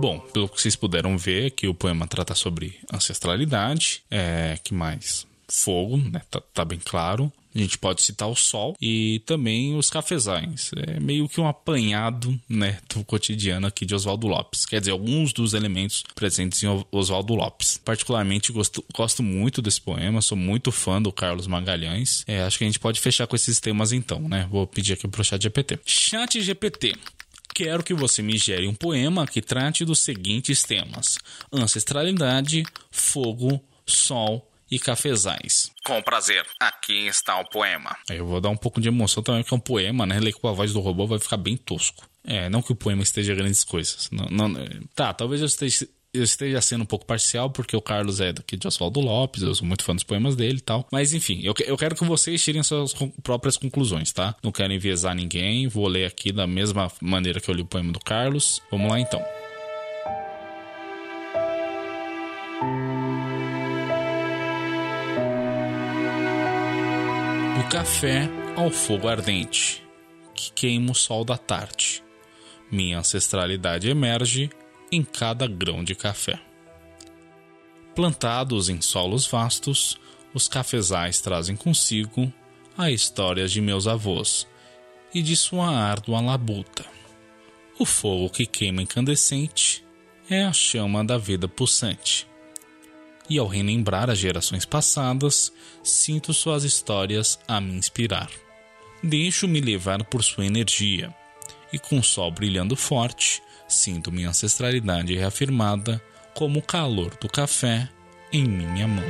Bom, 0.00 0.20
pelo 0.32 0.48
que 0.48 0.60
vocês 0.60 0.76
puderam 0.76 1.18
ver, 1.18 1.50
que 1.50 1.66
o 1.66 1.74
poema 1.74 2.06
trata 2.06 2.34
sobre 2.34 2.78
ancestralidade, 2.92 4.02
é, 4.10 4.56
que 4.62 4.72
mais? 4.72 5.26
Fogo, 5.50 5.96
né? 5.96 6.20
Tá, 6.30 6.40
tá, 6.52 6.64
bem 6.64 6.78
claro. 6.82 7.32
A 7.54 7.58
gente 7.58 7.78
pode 7.78 8.02
citar 8.02 8.28
o 8.28 8.36
sol 8.36 8.76
e 8.80 9.22
também 9.24 9.76
os 9.76 9.88
cafezais. 9.88 10.70
É 10.76 11.00
meio 11.00 11.28
que 11.28 11.40
um 11.40 11.48
apanhado, 11.48 12.38
né, 12.48 12.78
do 12.94 13.02
cotidiano 13.02 13.66
aqui 13.66 13.86
de 13.86 13.94
Oswaldo 13.94 14.26
Lopes. 14.28 14.66
Quer 14.66 14.80
dizer, 14.80 14.92
alguns 14.92 15.32
dos 15.32 15.54
elementos 15.54 16.04
presentes 16.14 16.62
em 16.62 16.66
Oswaldo 16.92 17.34
Lopes. 17.34 17.78
Particularmente 17.78 18.52
gosto, 18.52 18.84
gosto 18.94 19.22
muito 19.22 19.62
desse 19.62 19.80
poema, 19.80 20.20
sou 20.20 20.36
muito 20.36 20.70
fã 20.70 21.00
do 21.00 21.10
Carlos 21.10 21.46
Magalhães. 21.46 22.22
É, 22.26 22.42
acho 22.42 22.58
que 22.58 22.64
a 22.64 22.66
gente 22.66 22.78
pode 22.78 23.00
fechar 23.00 23.26
com 23.26 23.34
esses 23.34 23.58
temas 23.58 23.92
então, 23.92 24.20
né? 24.20 24.46
Vou 24.50 24.66
pedir 24.66 24.92
aqui 24.92 25.08
pro 25.08 25.24
chat 25.24 25.42
GPT. 25.42 25.80
Chat 25.84 26.40
GPT 26.40 26.92
quero 27.54 27.82
que 27.82 27.92
você 27.92 28.22
me 28.22 28.38
gere 28.38 28.68
um 28.68 28.74
poema 28.74 29.26
que 29.26 29.42
trate 29.42 29.84
dos 29.84 29.98
seguintes 29.98 30.62
temas: 30.62 31.18
ancestralidade, 31.52 32.62
fogo, 32.88 33.60
sol 33.84 34.47
e 34.70 34.78
cafezais. 34.78 35.70
Com 35.84 36.02
prazer, 36.02 36.44
aqui 36.60 37.06
está 37.06 37.40
o 37.40 37.44
poema. 37.48 37.96
Eu 38.08 38.26
vou 38.26 38.40
dar 38.40 38.50
um 38.50 38.56
pouco 38.56 38.80
de 38.80 38.88
emoção 38.88 39.22
também, 39.22 39.42
que 39.42 39.52
é 39.52 39.56
um 39.56 39.60
poema, 39.60 40.06
né? 40.06 40.20
Ler 40.20 40.32
com 40.32 40.48
a 40.48 40.52
voz 40.52 40.72
do 40.72 40.80
robô 40.80 41.06
vai 41.06 41.18
ficar 41.18 41.36
bem 41.36 41.56
tosco. 41.56 42.06
É, 42.24 42.48
não 42.48 42.60
que 42.60 42.72
o 42.72 42.76
poema 42.76 43.02
esteja 43.02 43.34
grandes 43.34 43.64
coisas. 43.64 44.08
Não, 44.10 44.26
não, 44.26 44.54
tá, 44.94 45.14
talvez 45.14 45.40
eu 45.40 45.46
esteja, 45.46 45.88
eu 46.12 46.22
esteja 46.22 46.60
sendo 46.60 46.82
um 46.82 46.86
pouco 46.86 47.06
parcial, 47.06 47.50
porque 47.50 47.76
o 47.76 47.80
Carlos 47.80 48.20
é 48.20 48.32
daqui 48.32 48.56
de 48.56 48.66
Oswaldo 48.66 49.00
Lopes, 49.00 49.42
eu 49.42 49.54
sou 49.54 49.66
muito 49.66 49.82
fã 49.82 49.94
dos 49.94 50.04
poemas 50.04 50.36
dele 50.36 50.58
e 50.58 50.62
tal. 50.62 50.86
Mas 50.92 51.14
enfim, 51.14 51.40
eu, 51.42 51.54
eu 51.64 51.76
quero 51.76 51.94
que 51.94 52.04
vocês 52.04 52.42
tirem 52.42 52.62
suas 52.62 52.94
próprias 53.22 53.56
conclusões, 53.56 54.12
tá? 54.12 54.34
Não 54.42 54.52
quero 54.52 54.72
enviesar 54.72 55.14
ninguém, 55.14 55.68
vou 55.68 55.88
ler 55.88 56.06
aqui 56.06 56.32
da 56.32 56.46
mesma 56.46 56.90
maneira 57.00 57.40
que 57.40 57.50
eu 57.50 57.54
li 57.54 57.62
o 57.62 57.66
poema 57.66 57.92
do 57.92 58.00
Carlos. 58.00 58.60
Vamos 58.70 58.90
lá 58.90 59.00
então. 59.00 59.24
Café 67.68 68.30
ao 68.56 68.70
fogo 68.70 69.08
ardente, 69.08 69.86
que 70.34 70.50
queima 70.52 70.92
o 70.92 70.94
sol 70.94 71.22
da 71.22 71.36
tarde. 71.36 72.02
Minha 72.72 73.00
ancestralidade 73.00 73.90
emerge 73.90 74.48
em 74.90 75.04
cada 75.04 75.46
grão 75.46 75.84
de 75.84 75.94
café. 75.94 76.40
Plantados 77.94 78.70
em 78.70 78.80
solos 78.80 79.26
vastos, 79.26 80.00
os 80.32 80.48
cafezais 80.48 81.20
trazem 81.20 81.56
consigo 81.56 82.32
a 82.76 82.90
história 82.90 83.46
de 83.46 83.60
meus 83.60 83.86
avós 83.86 84.46
e 85.14 85.20
de 85.20 85.36
sua 85.36 85.68
árdua 85.68 86.22
labuta. 86.22 86.86
O 87.78 87.84
fogo 87.84 88.30
que 88.30 88.46
queima 88.46 88.80
incandescente 88.80 89.84
é 90.30 90.42
a 90.42 90.54
chama 90.54 91.04
da 91.04 91.18
vida 91.18 91.46
pulsante. 91.46 92.26
E 93.28 93.38
ao 93.38 93.46
relembrar 93.46 94.08
as 94.08 94.18
gerações 94.18 94.64
passadas, 94.64 95.52
sinto 95.82 96.32
suas 96.32 96.64
histórias 96.64 97.38
a 97.46 97.60
me 97.60 97.74
inspirar. 97.74 98.30
Deixo-me 99.02 99.60
levar 99.60 100.02
por 100.04 100.24
sua 100.24 100.46
energia, 100.46 101.14
e 101.72 101.78
com 101.78 101.98
o 101.98 102.02
sol 102.02 102.30
brilhando 102.30 102.74
forte, 102.74 103.42
Sinto 103.68 104.10
minha 104.10 104.30
ancestralidade 104.30 105.14
reafirmada 105.14 106.02
como 106.34 106.60
o 106.60 106.62
calor 106.62 107.14
do 107.20 107.28
café 107.28 107.86
em 108.32 108.48
minha 108.48 108.88
mão. 108.88 109.04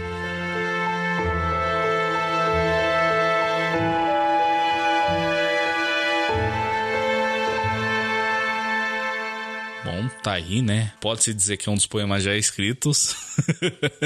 Tá 10.22 10.32
aí, 10.32 10.60
né? 10.62 10.92
Pode-se 11.00 11.32
dizer 11.32 11.56
que 11.56 11.68
é 11.68 11.72
um 11.72 11.74
dos 11.74 11.86
poemas 11.86 12.22
já 12.22 12.36
escritos. 12.36 13.14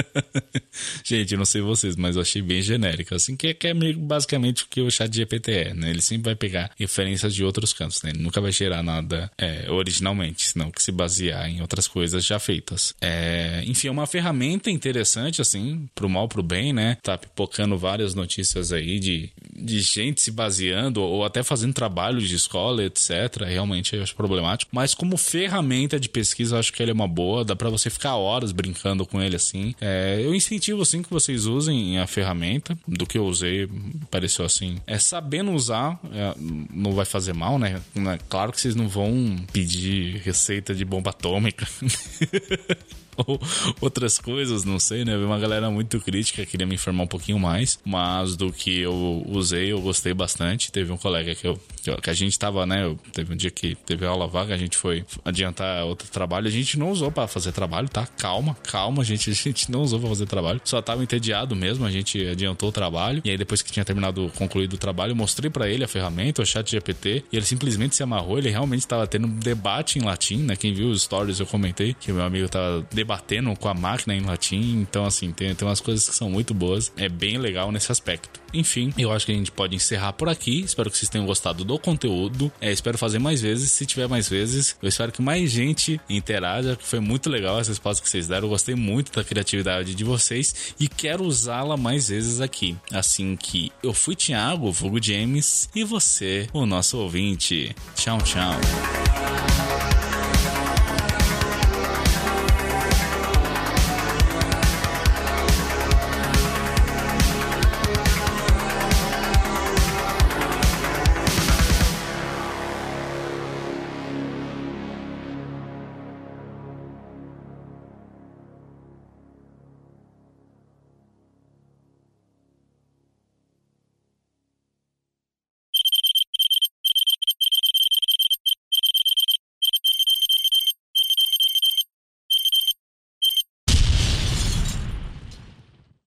Gente, 1.04 1.32
eu 1.32 1.38
não 1.38 1.44
sei 1.44 1.60
vocês, 1.60 1.96
mas 1.96 2.16
eu 2.16 2.22
achei 2.22 2.42
bem 2.42 2.62
genérico. 2.62 3.14
Assim, 3.14 3.36
que 3.36 3.48
é, 3.48 3.54
que 3.54 3.66
é 3.66 3.74
basicamente 3.74 4.64
o 4.64 4.68
que 4.68 4.80
o 4.80 4.90
chat 4.90 5.14
GPT 5.14 5.52
é, 5.52 5.74
né? 5.74 5.90
Ele 5.90 6.02
sempre 6.02 6.24
vai 6.24 6.34
pegar 6.34 6.70
referências 6.78 7.34
de 7.34 7.44
outros 7.44 7.72
cantos, 7.72 8.02
né? 8.02 8.10
Ele 8.10 8.22
nunca 8.22 8.40
vai 8.40 8.52
gerar 8.52 8.82
nada 8.82 9.30
é, 9.38 9.70
originalmente, 9.70 10.46
senão 10.46 10.70
que 10.70 10.82
se 10.82 10.92
basear 10.92 11.48
em 11.48 11.60
outras 11.60 11.86
coisas 11.86 12.24
já 12.24 12.38
feitas. 12.38 12.94
É, 13.00 13.62
enfim, 13.66 13.88
é 13.88 13.90
uma 13.90 14.06
ferramenta 14.06 14.70
interessante, 14.70 15.40
assim, 15.40 15.88
pro 15.94 16.08
mal, 16.08 16.28
pro 16.28 16.42
bem, 16.42 16.72
né? 16.72 16.96
Tá 17.02 17.16
pipocando 17.16 17.76
várias 17.78 18.14
notícias 18.14 18.72
aí 18.72 18.98
de, 18.98 19.30
de 19.54 19.80
gente 19.80 20.20
se 20.20 20.30
baseando 20.30 21.02
ou 21.02 21.24
até 21.24 21.42
fazendo 21.42 21.72
trabalho 21.72 22.20
de 22.20 22.34
escola, 22.34 22.84
etc. 22.84 23.44
Realmente 23.46 23.96
eu 23.96 24.02
acho 24.02 24.14
problemático. 24.14 24.70
Mas 24.74 24.94
como 24.94 25.16
ferramenta 25.16 25.98
de 26.02 26.08
pesquisa, 26.08 26.56
eu 26.56 26.60
acho 26.60 26.72
que 26.72 26.82
ele 26.82 26.90
é 26.90 26.94
uma 26.94 27.08
boa, 27.08 27.44
dá 27.44 27.56
para 27.56 27.70
você 27.70 27.88
ficar 27.88 28.16
horas 28.16 28.52
brincando 28.52 29.06
com 29.06 29.20
ele 29.22 29.36
assim. 29.36 29.74
É, 29.80 30.20
eu 30.22 30.34
incentivo 30.34 30.82
assim 30.82 31.02
que 31.02 31.10
vocês 31.10 31.46
usem 31.46 31.98
a 31.98 32.06
ferramenta, 32.06 32.76
do 32.86 33.06
que 33.06 33.16
eu 33.16 33.24
usei, 33.24 33.68
pareceu 34.10 34.44
assim. 34.44 34.78
É 34.86 34.98
sabendo 34.98 35.52
usar, 35.52 35.98
é, 36.12 36.34
não 36.72 36.92
vai 36.92 37.04
fazer 37.04 37.32
mal, 37.32 37.58
né? 37.58 37.80
Claro 38.28 38.52
que 38.52 38.60
vocês 38.60 38.74
não 38.74 38.88
vão 38.88 39.36
pedir 39.52 40.20
receita 40.24 40.74
de 40.74 40.84
bomba 40.84 41.10
atômica. 41.10 41.66
ou 43.16 43.40
outras 43.80 44.18
coisas, 44.18 44.64
não 44.64 44.78
sei, 44.78 45.04
né? 45.04 45.16
Uma 45.16 45.38
galera 45.38 45.70
muito 45.70 46.00
crítica, 46.00 46.44
queria 46.46 46.66
me 46.66 46.74
informar 46.74 47.04
um 47.04 47.08
pouquinho 47.08 47.38
mais, 47.38 47.78
mas 47.84 48.36
do 48.36 48.52
que 48.52 48.80
eu 48.80 49.24
usei, 49.28 49.72
eu 49.72 49.80
gostei 49.80 50.14
bastante. 50.14 50.72
Teve 50.72 50.92
um 50.92 50.96
colega 50.96 51.34
que 51.34 51.46
eu 51.46 51.58
que 52.00 52.10
a 52.10 52.14
gente 52.14 52.38
tava, 52.38 52.64
né? 52.64 52.84
Eu, 52.84 52.98
teve 53.12 53.32
um 53.32 53.36
dia 53.36 53.50
que 53.50 53.74
teve 53.74 54.06
aula 54.06 54.26
vaga, 54.28 54.54
a 54.54 54.58
gente 54.58 54.76
foi 54.76 55.04
adiantar 55.24 55.84
outro 55.84 56.08
trabalho, 56.08 56.46
a 56.46 56.50
gente 56.50 56.78
não 56.78 56.90
usou 56.90 57.10
para 57.10 57.26
fazer 57.26 57.52
trabalho, 57.52 57.88
tá? 57.88 58.06
Calma, 58.06 58.56
calma, 58.62 59.02
a 59.02 59.04
gente, 59.04 59.30
a 59.30 59.34
gente 59.34 59.70
não 59.70 59.82
usou 59.82 59.98
para 59.98 60.08
fazer 60.08 60.26
trabalho, 60.26 60.60
só 60.64 60.80
tava 60.80 61.02
entediado 61.02 61.56
mesmo, 61.56 61.84
a 61.84 61.90
gente 61.90 62.24
adiantou 62.26 62.68
o 62.68 62.72
trabalho, 62.72 63.20
e 63.24 63.30
aí 63.30 63.36
depois 63.36 63.62
que 63.62 63.72
tinha 63.72 63.84
terminado, 63.84 64.30
concluído 64.36 64.74
o 64.74 64.78
trabalho, 64.78 65.16
mostrei 65.16 65.50
para 65.50 65.68
ele 65.68 65.82
a 65.82 65.88
ferramenta, 65.88 66.42
o 66.42 66.46
chat 66.46 66.70
GPT, 66.70 67.24
e 67.32 67.36
ele 67.36 67.46
simplesmente 67.46 67.96
se 67.96 68.02
amarrou, 68.02 68.38
ele 68.38 68.50
realmente 68.50 68.86
tava 68.86 69.06
tendo 69.06 69.26
um 69.26 69.38
debate 69.38 69.98
em 69.98 70.02
latim, 70.02 70.38
né? 70.38 70.56
Quem 70.56 70.72
viu 70.72 70.88
os 70.88 71.02
stories 71.02 71.40
eu 71.40 71.46
comentei 71.46 71.94
que 71.94 72.12
meu 72.12 72.24
amigo 72.24 72.48
tava 72.48 72.86
debatendo 73.02 73.54
com 73.56 73.68
a 73.68 73.74
máquina 73.74 74.14
em 74.14 74.20
latim. 74.20 74.80
Então, 74.80 75.04
assim, 75.04 75.32
tem, 75.32 75.54
tem 75.54 75.66
umas 75.68 75.80
coisas 75.80 76.08
que 76.08 76.14
são 76.14 76.30
muito 76.30 76.54
boas. 76.54 76.92
É 76.96 77.08
bem 77.08 77.36
legal 77.36 77.70
nesse 77.72 77.90
aspecto. 77.90 78.40
Enfim, 78.54 78.92
eu 78.96 79.10
acho 79.12 79.26
que 79.26 79.32
a 79.32 79.34
gente 79.34 79.50
pode 79.50 79.74
encerrar 79.74 80.12
por 80.12 80.28
aqui. 80.28 80.60
Espero 80.60 80.90
que 80.90 80.96
vocês 80.96 81.08
tenham 81.08 81.26
gostado 81.26 81.64
do 81.64 81.78
conteúdo. 81.78 82.52
É, 82.60 82.70
espero 82.70 82.96
fazer 82.96 83.18
mais 83.18 83.42
vezes. 83.42 83.70
Se 83.72 83.84
tiver 83.84 84.08
mais 84.08 84.28
vezes, 84.28 84.76
eu 84.80 84.88
espero 84.88 85.10
que 85.10 85.22
mais 85.22 85.50
gente 85.50 86.00
interaja. 86.08 86.78
Foi 86.80 87.00
muito 87.00 87.28
legal 87.28 87.58
essa 87.58 87.70
resposta 87.70 88.02
que 88.02 88.08
vocês 88.08 88.28
deram. 88.28 88.44
Eu 88.44 88.50
gostei 88.50 88.74
muito 88.74 89.12
da 89.12 89.24
criatividade 89.24 89.94
de 89.94 90.04
vocês 90.04 90.74
e 90.78 90.88
quero 90.88 91.24
usá-la 91.24 91.76
mais 91.76 92.08
vezes 92.08 92.40
aqui. 92.40 92.76
Assim 92.92 93.36
que 93.36 93.72
eu 93.82 93.92
fui 93.92 94.14
Thiago, 94.14 94.70
vulgo 94.70 95.02
James, 95.02 95.68
e 95.74 95.82
você, 95.82 96.46
o 96.52 96.66
nosso 96.66 96.98
ouvinte. 96.98 97.74
Tchau, 97.96 98.18
tchau. 98.18 99.01